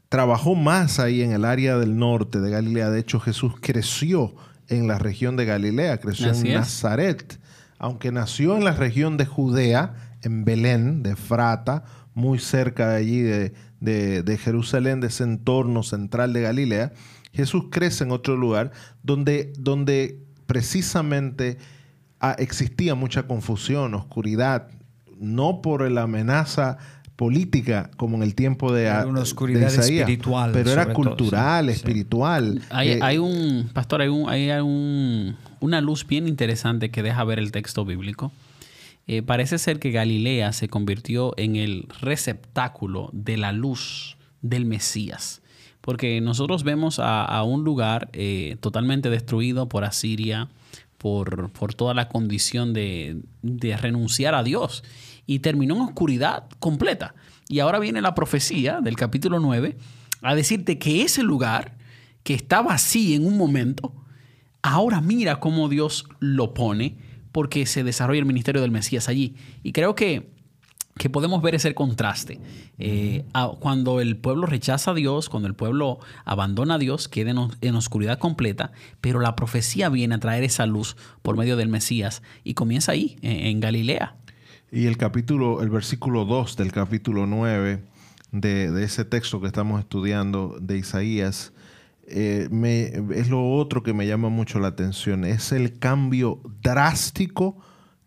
trabajó 0.09 0.55
más 0.55 0.99
ahí 0.99 1.21
en 1.21 1.31
el 1.31 1.45
área 1.45 1.77
del 1.77 1.97
norte 1.97 2.39
de 2.39 2.49
Galilea. 2.49 2.89
De 2.89 2.99
hecho, 2.99 3.19
Jesús 3.19 3.53
creció 3.59 4.33
en 4.67 4.87
la 4.87 4.97
región 4.97 5.35
de 5.35 5.45
Galilea, 5.45 5.99
creció 5.99 6.33
en 6.33 6.53
Nazaret. 6.53 7.39
Aunque 7.83 8.11
nació 8.11 8.55
en 8.55 8.63
la 8.63 8.73
región 8.73 9.17
de 9.17 9.25
Judea, 9.25 9.95
en 10.21 10.45
Belén, 10.45 11.01
de 11.01 11.15
Frata, 11.15 11.83
muy 12.13 12.37
cerca 12.37 12.89
de 12.89 12.95
allí 12.95 13.21
de, 13.21 13.53
de 13.79 14.37
Jerusalén, 14.37 15.01
de 15.01 15.07
ese 15.07 15.23
entorno 15.23 15.81
central 15.81 16.31
de 16.31 16.41
Galilea, 16.41 16.93
Jesús 17.33 17.65
crece 17.71 18.03
en 18.03 18.11
otro 18.11 18.37
lugar 18.37 18.71
donde, 19.01 19.51
donde 19.57 20.23
precisamente 20.45 21.57
ah, 22.19 22.35
existía 22.37 22.93
mucha 22.93 23.23
confusión, 23.23 23.95
oscuridad, 23.95 24.67
no 25.17 25.63
por 25.63 25.89
la 25.89 26.03
amenaza 26.03 26.77
política 27.21 27.91
como 27.97 28.17
en 28.17 28.23
el 28.23 28.33
tiempo 28.33 28.73
de, 28.73 28.85
era 28.85 29.05
una 29.05 29.21
oscuridad 29.21 29.71
espiritual 29.71 30.49
pero 30.53 30.71
era 30.71 30.91
cultural 30.91 31.69
espiritual. 31.69 32.63
Hay, 32.71 32.97
hay, 32.99 33.19
un 33.19 33.69
pastor 33.71 34.01
hay 34.01 34.07
un 34.07 34.27
hay 34.27 34.49
un, 34.49 35.35
una 35.59 35.81
luz 35.81 36.07
bien 36.07 36.27
interesante 36.27 36.89
que 36.89 37.03
deja 37.03 37.23
ver 37.23 37.37
el 37.37 37.51
texto 37.51 37.85
bíblico. 37.85 38.31
Eh, 39.05 39.21
parece 39.21 39.59
ser 39.59 39.77
que 39.77 39.91
Galilea 39.91 40.51
se 40.51 40.67
convirtió 40.67 41.35
en 41.37 41.57
el 41.57 41.85
receptáculo 42.01 43.11
de 43.13 43.37
la 43.37 43.51
luz 43.51 44.17
del 44.41 44.65
Mesías 44.65 45.43
porque 45.81 46.21
nosotros 46.21 46.63
vemos 46.63 46.97
a, 46.99 47.43
un 47.43 47.63
lugar 47.63 48.09
eh, 48.13 48.57
totalmente 48.61 49.11
destruido 49.11 49.69
por 49.69 49.83
Asiria, 49.83 50.47
por, 50.97 51.51
por 51.51 51.75
toda 51.75 51.93
la 51.93 52.07
condición 52.07 52.73
de, 52.73 53.21
de, 53.43 53.77
renunciar 53.77 54.33
a 54.33 54.41
Dios. 54.41 54.83
Y 55.31 55.39
terminó 55.39 55.75
en 55.75 55.81
oscuridad 55.83 56.49
completa. 56.59 57.15
Y 57.47 57.59
ahora 57.59 57.79
viene 57.79 58.01
la 58.01 58.15
profecía 58.15 58.81
del 58.81 58.97
capítulo 58.97 59.39
9 59.39 59.77
a 60.21 60.35
decirte 60.35 60.77
que 60.77 61.03
ese 61.03 61.23
lugar 61.23 61.77
que 62.23 62.33
estaba 62.33 62.73
así 62.73 63.15
en 63.15 63.25
un 63.25 63.37
momento, 63.37 63.93
ahora 64.61 64.99
mira 64.99 65.39
cómo 65.39 65.69
Dios 65.69 66.05
lo 66.19 66.53
pone 66.53 66.97
porque 67.31 67.65
se 67.65 67.85
desarrolla 67.85 68.19
el 68.19 68.25
ministerio 68.25 68.59
del 68.59 68.71
Mesías 68.71 69.07
allí. 69.07 69.37
Y 69.63 69.71
creo 69.71 69.95
que 69.95 70.31
que 70.97 71.09
podemos 71.09 71.41
ver 71.41 71.55
ese 71.55 71.73
contraste. 71.73 72.39
Eh, 72.77 73.25
cuando 73.59 74.01
el 74.01 74.17
pueblo 74.17 74.45
rechaza 74.45 74.91
a 74.91 74.93
Dios, 74.93 75.29
cuando 75.29 75.47
el 75.47 75.55
pueblo 75.55 75.99
abandona 76.25 76.75
a 76.75 76.77
Dios, 76.77 77.07
queda 77.07 77.31
en, 77.31 77.75
oscuridad 77.75 78.19
completa, 78.19 78.71
pero 78.99 79.19
la 79.19 79.35
profecía 79.35 79.89
viene 79.89 80.15
a 80.15 80.19
traer 80.19 80.43
esa 80.43 80.65
luz 80.65 80.97
por 81.21 81.37
medio 81.37 81.57
del 81.57 81.69
Mesías 81.69 82.21
y 82.43 82.53
comienza 82.53 82.91
ahí, 82.91 83.17
en, 83.21 83.59
Galilea. 83.59 84.15
Y 84.73 84.87
el 84.87 84.95
capítulo, 84.95 85.61
el 85.61 85.69
versículo 85.69 86.23
2 86.23 86.55
del 86.55 86.71
capítulo 86.71 87.27
9 87.27 87.83
de, 88.31 88.83
ese 88.85 89.03
texto 89.03 89.41
que 89.41 89.47
estamos 89.47 89.81
estudiando 89.81 90.55
de 90.61 90.77
Isaías, 90.77 91.51
eh, 92.07 92.47
es 93.13 93.29
lo 93.29 93.51
otro 93.51 93.83
que 93.83 93.93
me 93.93 94.07
llama 94.07 94.29
mucho 94.29 94.59
la 94.59 94.69
atención. 94.69 95.25
Es 95.25 95.51
el 95.51 95.77
cambio 95.77 96.39
drástico 96.61 97.57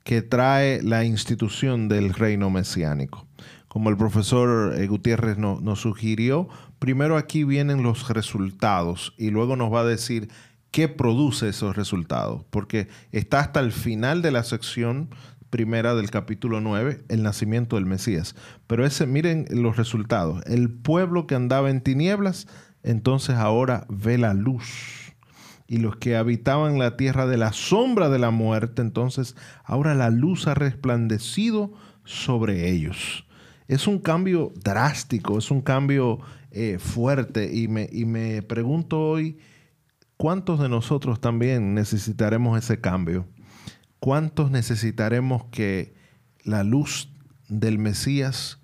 que 0.04 0.22
trae 0.22 0.82
la 0.82 1.04
institución 1.04 1.88
del 1.88 2.14
reino 2.14 2.48
mesiánico. 2.48 3.26
Como 3.68 3.90
el 3.90 3.98
profesor 3.98 4.74
eh, 4.80 4.86
Gutiérrez 4.86 5.36
nos 5.36 5.80
sugirió, 5.80 6.48
primero 6.78 7.18
aquí 7.18 7.44
vienen 7.44 7.82
los 7.82 8.08
resultados 8.08 9.12
y 9.18 9.28
luego 9.28 9.54
nos 9.54 9.70
va 9.70 9.80
a 9.80 9.84
decir 9.84 10.30
qué 10.74 10.88
produce 10.88 11.50
esos 11.50 11.76
resultados, 11.76 12.42
porque 12.50 12.88
está 13.12 13.38
hasta 13.38 13.60
el 13.60 13.70
final 13.70 14.22
de 14.22 14.32
la 14.32 14.42
sección 14.42 15.08
primera 15.54 15.94
del 15.94 16.10
capítulo 16.10 16.60
9, 16.60 17.04
el 17.08 17.22
nacimiento 17.22 17.76
del 17.76 17.86
Mesías. 17.86 18.34
Pero 18.66 18.84
ese, 18.84 19.06
miren 19.06 19.46
los 19.50 19.76
resultados. 19.76 20.44
El 20.46 20.68
pueblo 20.68 21.28
que 21.28 21.36
andaba 21.36 21.70
en 21.70 21.80
tinieblas, 21.80 22.48
entonces 22.82 23.36
ahora 23.36 23.86
ve 23.88 24.18
la 24.18 24.34
luz 24.34 25.14
y 25.68 25.76
los 25.76 25.94
que 25.94 26.16
habitaban 26.16 26.80
la 26.80 26.96
tierra 26.96 27.28
de 27.28 27.36
la 27.36 27.52
sombra 27.52 28.08
de 28.08 28.18
la 28.18 28.32
muerte, 28.32 28.82
entonces 28.82 29.36
ahora 29.62 29.94
la 29.94 30.10
luz 30.10 30.48
ha 30.48 30.54
resplandecido 30.54 31.72
sobre 32.02 32.72
ellos. 32.72 33.24
Es 33.68 33.86
un 33.86 34.00
cambio 34.00 34.52
drástico, 34.56 35.38
es 35.38 35.52
un 35.52 35.60
cambio 35.60 36.18
eh, 36.50 36.78
fuerte 36.80 37.54
y 37.54 37.68
me, 37.68 37.88
y 37.92 38.06
me 38.06 38.42
pregunto 38.42 39.00
hoy, 39.00 39.38
¿cuántos 40.16 40.58
de 40.58 40.68
nosotros 40.68 41.20
también 41.20 41.74
necesitaremos 41.74 42.58
ese 42.58 42.80
cambio? 42.80 43.28
¿Cuántos 44.04 44.50
necesitaremos 44.50 45.44
que 45.44 45.94
la 46.42 46.62
luz 46.62 47.08
del 47.48 47.78
Mesías 47.78 48.58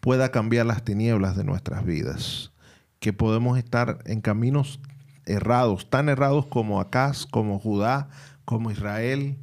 pueda 0.00 0.32
cambiar 0.32 0.66
las 0.66 0.84
tinieblas 0.84 1.36
de 1.36 1.44
nuestras 1.44 1.84
vidas? 1.84 2.50
Que 2.98 3.12
podemos 3.12 3.58
estar 3.58 4.02
en 4.06 4.20
caminos 4.20 4.80
errados, 5.24 5.88
tan 5.88 6.08
errados 6.08 6.46
como 6.46 6.80
Acaz, 6.80 7.26
como 7.26 7.60
Judá, 7.60 8.08
como 8.44 8.72
Israel, 8.72 9.38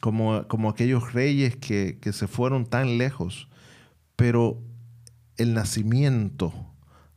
como, 0.00 0.48
como 0.48 0.70
aquellos 0.70 1.12
reyes 1.12 1.54
que, 1.54 1.98
que, 2.00 2.14
se 2.14 2.26
fueron 2.26 2.64
tan 2.64 2.96
lejos. 2.96 3.50
Pero 4.16 4.62
el 5.36 5.52
nacimiento 5.52 6.54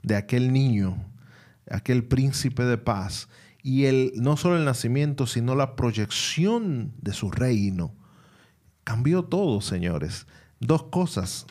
de 0.04 0.18
aquel 0.18 0.52
niño, 0.52 0.98
aquel 1.70 2.04
príncipe 2.04 2.66
de 2.66 2.78
paz, 2.78 3.30
y 3.64 3.86
el, 3.86 4.14
no 4.16 4.38
solo 4.38 4.58
el 4.58 4.66
nacimiento, 4.66 5.28
sino 5.28 5.56
la 5.56 5.76
proyección 5.76 6.94
de 7.02 7.14
su 7.14 7.32
reino, 7.32 7.94
cambió 8.84 9.24
todo, 9.24 9.62
señores. 9.62 10.28
Dos 10.60 10.84
cosas. 10.84 11.46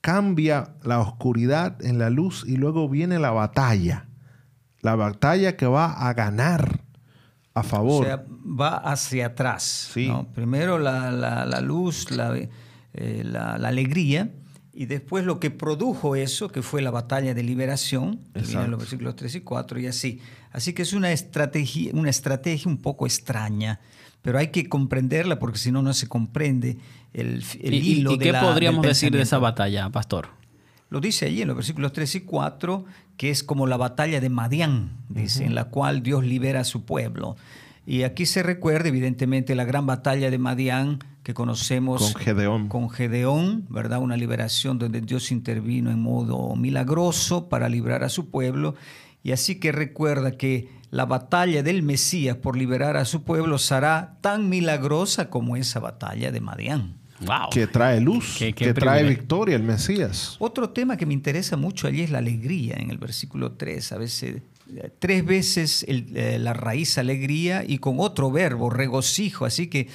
Cambia 0.00 0.74
la 0.82 1.00
oscuridad 1.00 1.84
en 1.84 1.98
la 1.98 2.10
luz 2.10 2.44
y 2.46 2.56
luego 2.56 2.88
viene 2.88 3.18
la 3.18 3.30
batalla 3.30 4.06
la 4.86 4.94
batalla 4.94 5.56
que 5.56 5.66
va 5.66 5.92
a 6.08 6.14
ganar 6.14 6.80
a 7.54 7.64
favor. 7.64 8.04
O 8.04 8.06
sea, 8.06 8.24
va 8.60 8.76
hacia 8.76 9.26
atrás. 9.26 9.90
Primero 10.32 10.78
la, 10.78 11.60
luz, 11.60 12.06
eh, 12.94 13.22
la, 13.24 13.54
alegría, 13.54 14.30
y 14.76 14.84
después 14.84 15.24
lo 15.24 15.40
que 15.40 15.50
produjo 15.50 16.16
eso, 16.16 16.48
que 16.48 16.60
fue 16.60 16.82
la 16.82 16.90
batalla 16.90 17.32
de 17.32 17.42
liberación, 17.42 18.20
en 18.34 18.70
los 18.70 18.78
versículos 18.78 19.16
3 19.16 19.36
y 19.36 19.40
4, 19.40 19.80
y 19.80 19.86
así. 19.86 20.20
Así 20.52 20.74
que 20.74 20.82
es 20.82 20.92
una 20.92 21.12
estrategia, 21.12 21.92
una 21.94 22.10
estrategia 22.10 22.70
un 22.70 22.76
poco 22.76 23.06
extraña, 23.06 23.80
pero 24.20 24.38
hay 24.38 24.48
que 24.48 24.68
comprenderla 24.68 25.38
porque 25.38 25.56
si 25.56 25.72
no, 25.72 25.80
no 25.80 25.94
se 25.94 26.08
comprende 26.08 26.76
el, 27.14 27.42
el 27.62 27.74
hilo 27.74 28.12
¿Y 28.12 28.18
qué 28.18 28.34
podríamos 28.34 28.84
decir 28.84 29.12
de 29.12 29.22
esa 29.22 29.38
batalla, 29.38 29.88
pastor? 29.88 30.28
Lo 30.90 31.00
dice 31.00 31.24
allí 31.24 31.40
en 31.40 31.48
los 31.48 31.56
versículos 31.56 31.94
3 31.94 32.16
y 32.16 32.20
4, 32.20 32.84
que 33.16 33.30
es 33.30 33.42
como 33.42 33.66
la 33.66 33.78
batalla 33.78 34.20
de 34.20 34.28
Madián, 34.28 34.98
dice, 35.08 35.44
en 35.46 35.54
la 35.54 35.64
cual 35.64 36.02
Dios 36.02 36.22
libera 36.22 36.60
a 36.60 36.64
su 36.64 36.84
pueblo. 36.84 37.36
Y 37.86 38.02
aquí 38.02 38.26
se 38.26 38.42
recuerda, 38.42 38.88
evidentemente, 38.88 39.54
la 39.54 39.64
gran 39.64 39.86
batalla 39.86 40.30
de 40.30 40.38
Madián 40.38 40.98
que 41.26 41.34
conocemos 41.34 42.12
con 42.12 42.22
Gedeón. 42.22 42.68
con 42.68 42.88
Gedeón, 42.88 43.66
¿verdad? 43.68 43.98
Una 43.98 44.16
liberación 44.16 44.78
donde 44.78 45.00
Dios 45.00 45.32
intervino 45.32 45.90
en 45.90 45.98
modo 45.98 46.54
milagroso 46.54 47.48
para 47.48 47.68
librar 47.68 48.04
a 48.04 48.08
su 48.08 48.30
pueblo. 48.30 48.76
Y 49.24 49.32
así 49.32 49.56
que 49.56 49.72
recuerda 49.72 50.36
que 50.36 50.68
la 50.92 51.04
batalla 51.04 51.64
del 51.64 51.82
Mesías 51.82 52.36
por 52.36 52.56
liberar 52.56 52.96
a 52.96 53.04
su 53.04 53.24
pueblo 53.24 53.58
será 53.58 54.18
tan 54.20 54.48
milagrosa 54.48 55.28
como 55.28 55.56
esa 55.56 55.80
batalla 55.80 56.30
de 56.30 56.40
Madián. 56.40 56.94
Que 57.50 57.66
trae 57.66 58.00
luz, 58.00 58.36
que 58.38 58.72
trae 58.72 59.02
victoria 59.02 59.56
el 59.56 59.64
Mesías. 59.64 60.36
Otro 60.38 60.70
tema 60.70 60.96
que 60.96 61.06
me 61.06 61.14
interesa 61.14 61.56
mucho 61.56 61.88
allí 61.88 62.02
es 62.02 62.10
la 62.10 62.18
alegría 62.18 62.76
en 62.78 62.90
el 62.90 62.98
versículo 62.98 63.50
3. 63.50 63.90
A 63.90 63.98
veces, 63.98 64.42
tres 65.00 65.26
veces 65.26 65.84
eh, 65.88 66.38
la 66.38 66.52
raíz 66.52 66.98
alegría 66.98 67.64
y 67.66 67.78
con 67.78 67.96
otro 67.98 68.30
verbo, 68.30 68.70
regocijo. 68.70 69.44
Así 69.44 69.66
que 69.66 69.88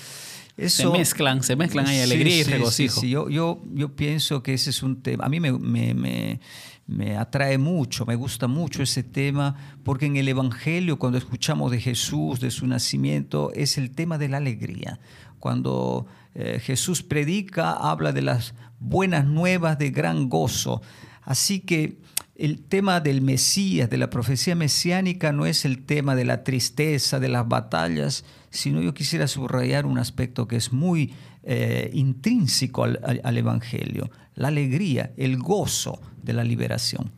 eso, 0.65 0.91
se 0.91 0.97
mezclan, 0.97 1.43
se 1.43 1.55
mezclan 1.55 1.87
ahí 1.87 1.99
alegría 1.99 2.37
y 2.37 2.43
regocijo. 2.43 3.03
Yo, 3.03 3.29
yo, 3.29 3.61
yo 3.73 3.95
pienso 3.95 4.43
que 4.43 4.53
ese 4.53 4.69
es 4.69 4.83
un 4.83 5.01
tema. 5.01 5.25
A 5.25 5.29
mí 5.29 5.39
me, 5.39 5.51
me, 5.51 6.39
me 6.87 7.15
atrae 7.17 7.57
mucho, 7.57 8.05
me 8.05 8.15
gusta 8.15 8.47
mucho 8.47 8.83
ese 8.83 9.03
tema, 9.03 9.55
porque 9.83 10.07
en 10.07 10.17
el 10.17 10.27
Evangelio, 10.27 10.99
cuando 10.99 11.17
escuchamos 11.17 11.71
de 11.71 11.79
Jesús, 11.79 12.39
de 12.39 12.51
su 12.51 12.67
nacimiento, 12.67 13.51
es 13.53 13.77
el 13.77 13.91
tema 13.91 14.17
de 14.17 14.29
la 14.29 14.37
alegría. 14.37 14.99
Cuando 15.39 16.05
eh, 16.35 16.59
Jesús 16.61 17.01
predica, 17.01 17.71
habla 17.71 18.11
de 18.11 18.21
las 18.21 18.53
buenas 18.79 19.25
nuevas 19.25 19.79
de 19.79 19.89
gran 19.89 20.29
gozo. 20.29 20.81
Así 21.21 21.61
que 21.61 21.99
el 22.41 22.59
tema 22.59 23.01
del 23.01 23.21
Mesías, 23.21 23.87
de 23.91 23.97
la 23.97 24.09
profecía 24.09 24.55
mesiánica, 24.55 25.31
no 25.31 25.45
es 25.45 25.63
el 25.63 25.85
tema 25.85 26.15
de 26.15 26.25
la 26.25 26.43
tristeza, 26.43 27.19
de 27.19 27.29
las 27.29 27.47
batallas, 27.47 28.25
sino 28.49 28.81
yo 28.81 28.95
quisiera 28.95 29.27
subrayar 29.27 29.85
un 29.85 29.99
aspecto 29.99 30.47
que 30.47 30.55
es 30.55 30.73
muy 30.73 31.13
eh, 31.43 31.91
intrínseco 31.93 32.83
al, 32.83 33.37
Evangelio, 33.37 34.09
la 34.33 34.47
alegría, 34.47 35.11
el 35.17 35.37
gozo 35.37 36.01
de 36.23 36.33
la 36.33 36.43
liberación. 36.43 37.11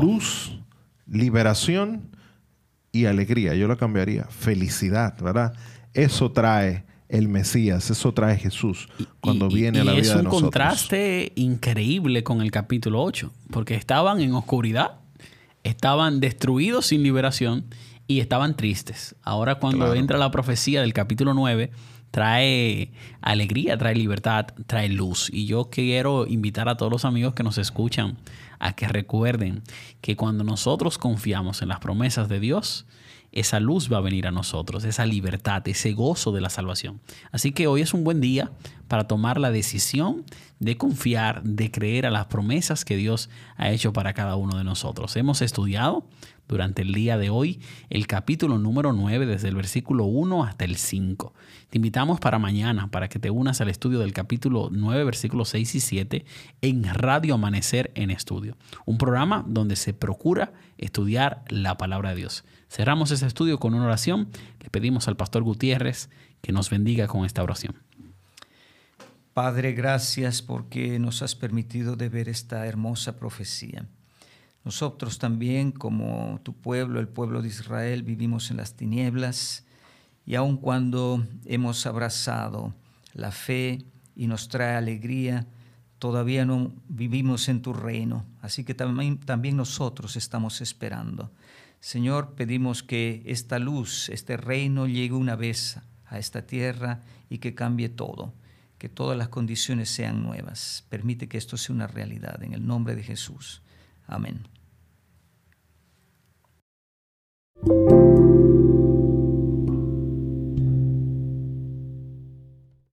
Luz, 0.00 0.58
liberación 1.06 2.08
y 2.92 3.04
alegría. 3.04 3.54
Yo 3.54 3.68
lo 3.68 3.76
cambiaría. 3.76 4.24
Felicidad, 4.24 5.20
¿verdad? 5.20 5.52
Eso 5.92 6.32
trae 6.32 6.86
el 7.12 7.28
Mesías, 7.28 7.90
eso 7.90 8.12
trae 8.12 8.38
Jesús 8.38 8.88
cuando 9.20 9.48
viene 9.48 9.80
a 9.80 9.84
la 9.84 9.92
vida 9.92 10.16
de 10.16 10.22
nosotros. 10.22 10.32
Es 10.32 10.32
un 10.32 10.40
contraste 10.40 11.32
increíble 11.36 12.24
con 12.24 12.40
el 12.40 12.50
capítulo 12.50 13.02
8, 13.02 13.30
porque 13.50 13.74
estaban 13.74 14.22
en 14.22 14.32
oscuridad, 14.32 14.92
estaban 15.62 16.20
destruidos 16.20 16.86
sin 16.86 17.02
liberación 17.02 17.66
y 18.06 18.20
estaban 18.20 18.56
tristes. 18.56 19.14
Ahora 19.22 19.56
cuando 19.56 19.94
entra 19.94 20.16
la 20.16 20.30
profecía 20.30 20.80
del 20.80 20.94
capítulo 20.94 21.34
9, 21.34 21.70
trae 22.10 22.92
alegría, 23.20 23.76
trae 23.76 23.94
libertad, 23.94 24.46
trae 24.66 24.88
luz. 24.88 25.28
Y 25.30 25.44
yo 25.44 25.68
quiero 25.70 26.26
invitar 26.26 26.70
a 26.70 26.78
todos 26.78 26.90
los 26.90 27.04
amigos 27.04 27.34
que 27.34 27.42
nos 27.42 27.58
escuchan 27.58 28.16
a 28.58 28.72
que 28.72 28.88
recuerden 28.88 29.62
que 30.00 30.16
cuando 30.16 30.44
nosotros 30.44 30.96
confiamos 30.96 31.60
en 31.60 31.68
las 31.68 31.80
promesas 31.80 32.30
de 32.30 32.40
Dios, 32.40 32.86
esa 33.32 33.60
luz 33.60 33.90
va 33.92 33.96
a 33.96 34.02
venir 34.02 34.26
a 34.26 34.30
nosotros, 34.30 34.84
esa 34.84 35.06
libertad, 35.06 35.66
ese 35.66 35.92
gozo 35.92 36.32
de 36.32 36.40
la 36.40 36.50
salvación. 36.50 37.00
Así 37.30 37.52
que 37.52 37.66
hoy 37.66 37.80
es 37.80 37.94
un 37.94 38.04
buen 38.04 38.20
día 38.20 38.52
para 38.88 39.08
tomar 39.08 39.40
la 39.40 39.50
decisión 39.50 40.24
de 40.60 40.76
confiar, 40.76 41.42
de 41.42 41.70
creer 41.70 42.06
a 42.06 42.10
las 42.10 42.26
promesas 42.26 42.84
que 42.84 42.96
Dios 42.96 43.30
ha 43.56 43.70
hecho 43.70 43.92
para 43.92 44.12
cada 44.12 44.36
uno 44.36 44.58
de 44.58 44.64
nosotros. 44.64 45.16
Hemos 45.16 45.40
estudiado 45.40 46.06
durante 46.46 46.82
el 46.82 46.92
día 46.92 47.16
de 47.16 47.30
hoy 47.30 47.60
el 47.88 48.06
capítulo 48.06 48.58
número 48.58 48.92
9, 48.92 49.24
desde 49.24 49.48
el 49.48 49.56
versículo 49.56 50.04
1 50.04 50.44
hasta 50.44 50.66
el 50.66 50.76
5. 50.76 51.32
Te 51.70 51.78
invitamos 51.78 52.20
para 52.20 52.38
mañana, 52.38 52.90
para 52.90 53.08
que 53.08 53.18
te 53.18 53.30
unas 53.30 53.62
al 53.62 53.70
estudio 53.70 53.98
del 54.00 54.12
capítulo 54.12 54.68
9, 54.70 55.04
versículos 55.04 55.48
6 55.48 55.74
y 55.74 55.80
7 55.80 56.24
en 56.60 56.84
Radio 56.84 57.34
Amanecer 57.34 57.90
en 57.94 58.10
Estudio, 58.10 58.58
un 58.84 58.98
programa 58.98 59.42
donde 59.48 59.76
se 59.76 59.94
procura 59.94 60.52
estudiar 60.76 61.44
la 61.48 61.78
palabra 61.78 62.10
de 62.10 62.16
Dios. 62.16 62.44
Cerramos 62.72 63.10
ese 63.10 63.26
estudio 63.26 63.60
con 63.60 63.74
una 63.74 63.84
oración. 63.84 64.30
Le 64.62 64.70
pedimos 64.70 65.06
al 65.06 65.14
pastor 65.14 65.42
Gutiérrez 65.42 66.08
que 66.40 66.52
nos 66.52 66.70
bendiga 66.70 67.06
con 67.06 67.26
esta 67.26 67.42
oración. 67.42 67.76
Padre, 69.34 69.74
gracias 69.74 70.40
porque 70.40 70.98
nos 70.98 71.20
has 71.20 71.34
permitido 71.34 71.96
de 71.96 72.08
ver 72.08 72.30
esta 72.30 72.66
hermosa 72.66 73.18
profecía. 73.18 73.84
Nosotros 74.64 75.18
también, 75.18 75.70
como 75.70 76.40
tu 76.44 76.54
pueblo, 76.54 76.98
el 76.98 77.08
pueblo 77.08 77.42
de 77.42 77.48
Israel, 77.48 78.04
vivimos 78.04 78.50
en 78.50 78.56
las 78.56 78.72
tinieblas 78.72 79.66
y 80.24 80.36
aun 80.36 80.56
cuando 80.56 81.26
hemos 81.44 81.84
abrazado 81.84 82.72
la 83.12 83.32
fe 83.32 83.84
y 84.16 84.28
nos 84.28 84.48
trae 84.48 84.76
alegría, 84.76 85.46
todavía 85.98 86.46
no 86.46 86.72
vivimos 86.88 87.50
en 87.50 87.60
tu 87.60 87.74
reino. 87.74 88.24
Así 88.40 88.64
que 88.64 88.72
también, 88.72 89.18
también 89.18 89.58
nosotros 89.58 90.16
estamos 90.16 90.62
esperando. 90.62 91.30
Señor, 91.82 92.36
pedimos 92.36 92.84
que 92.84 93.24
esta 93.26 93.58
luz, 93.58 94.08
este 94.08 94.36
reino 94.36 94.86
llegue 94.86 95.14
una 95.14 95.34
vez 95.34 95.80
a 96.06 96.20
esta 96.20 96.46
tierra 96.46 97.00
y 97.28 97.38
que 97.38 97.56
cambie 97.56 97.88
todo, 97.88 98.34
que 98.78 98.88
todas 98.88 99.18
las 99.18 99.30
condiciones 99.30 99.90
sean 99.90 100.22
nuevas. 100.22 100.86
Permite 100.88 101.28
que 101.28 101.38
esto 101.38 101.56
sea 101.56 101.74
una 101.74 101.88
realidad 101.88 102.40
en 102.44 102.52
el 102.52 102.64
nombre 102.64 102.94
de 102.94 103.02
Jesús. 103.02 103.62
Amén. 104.06 104.46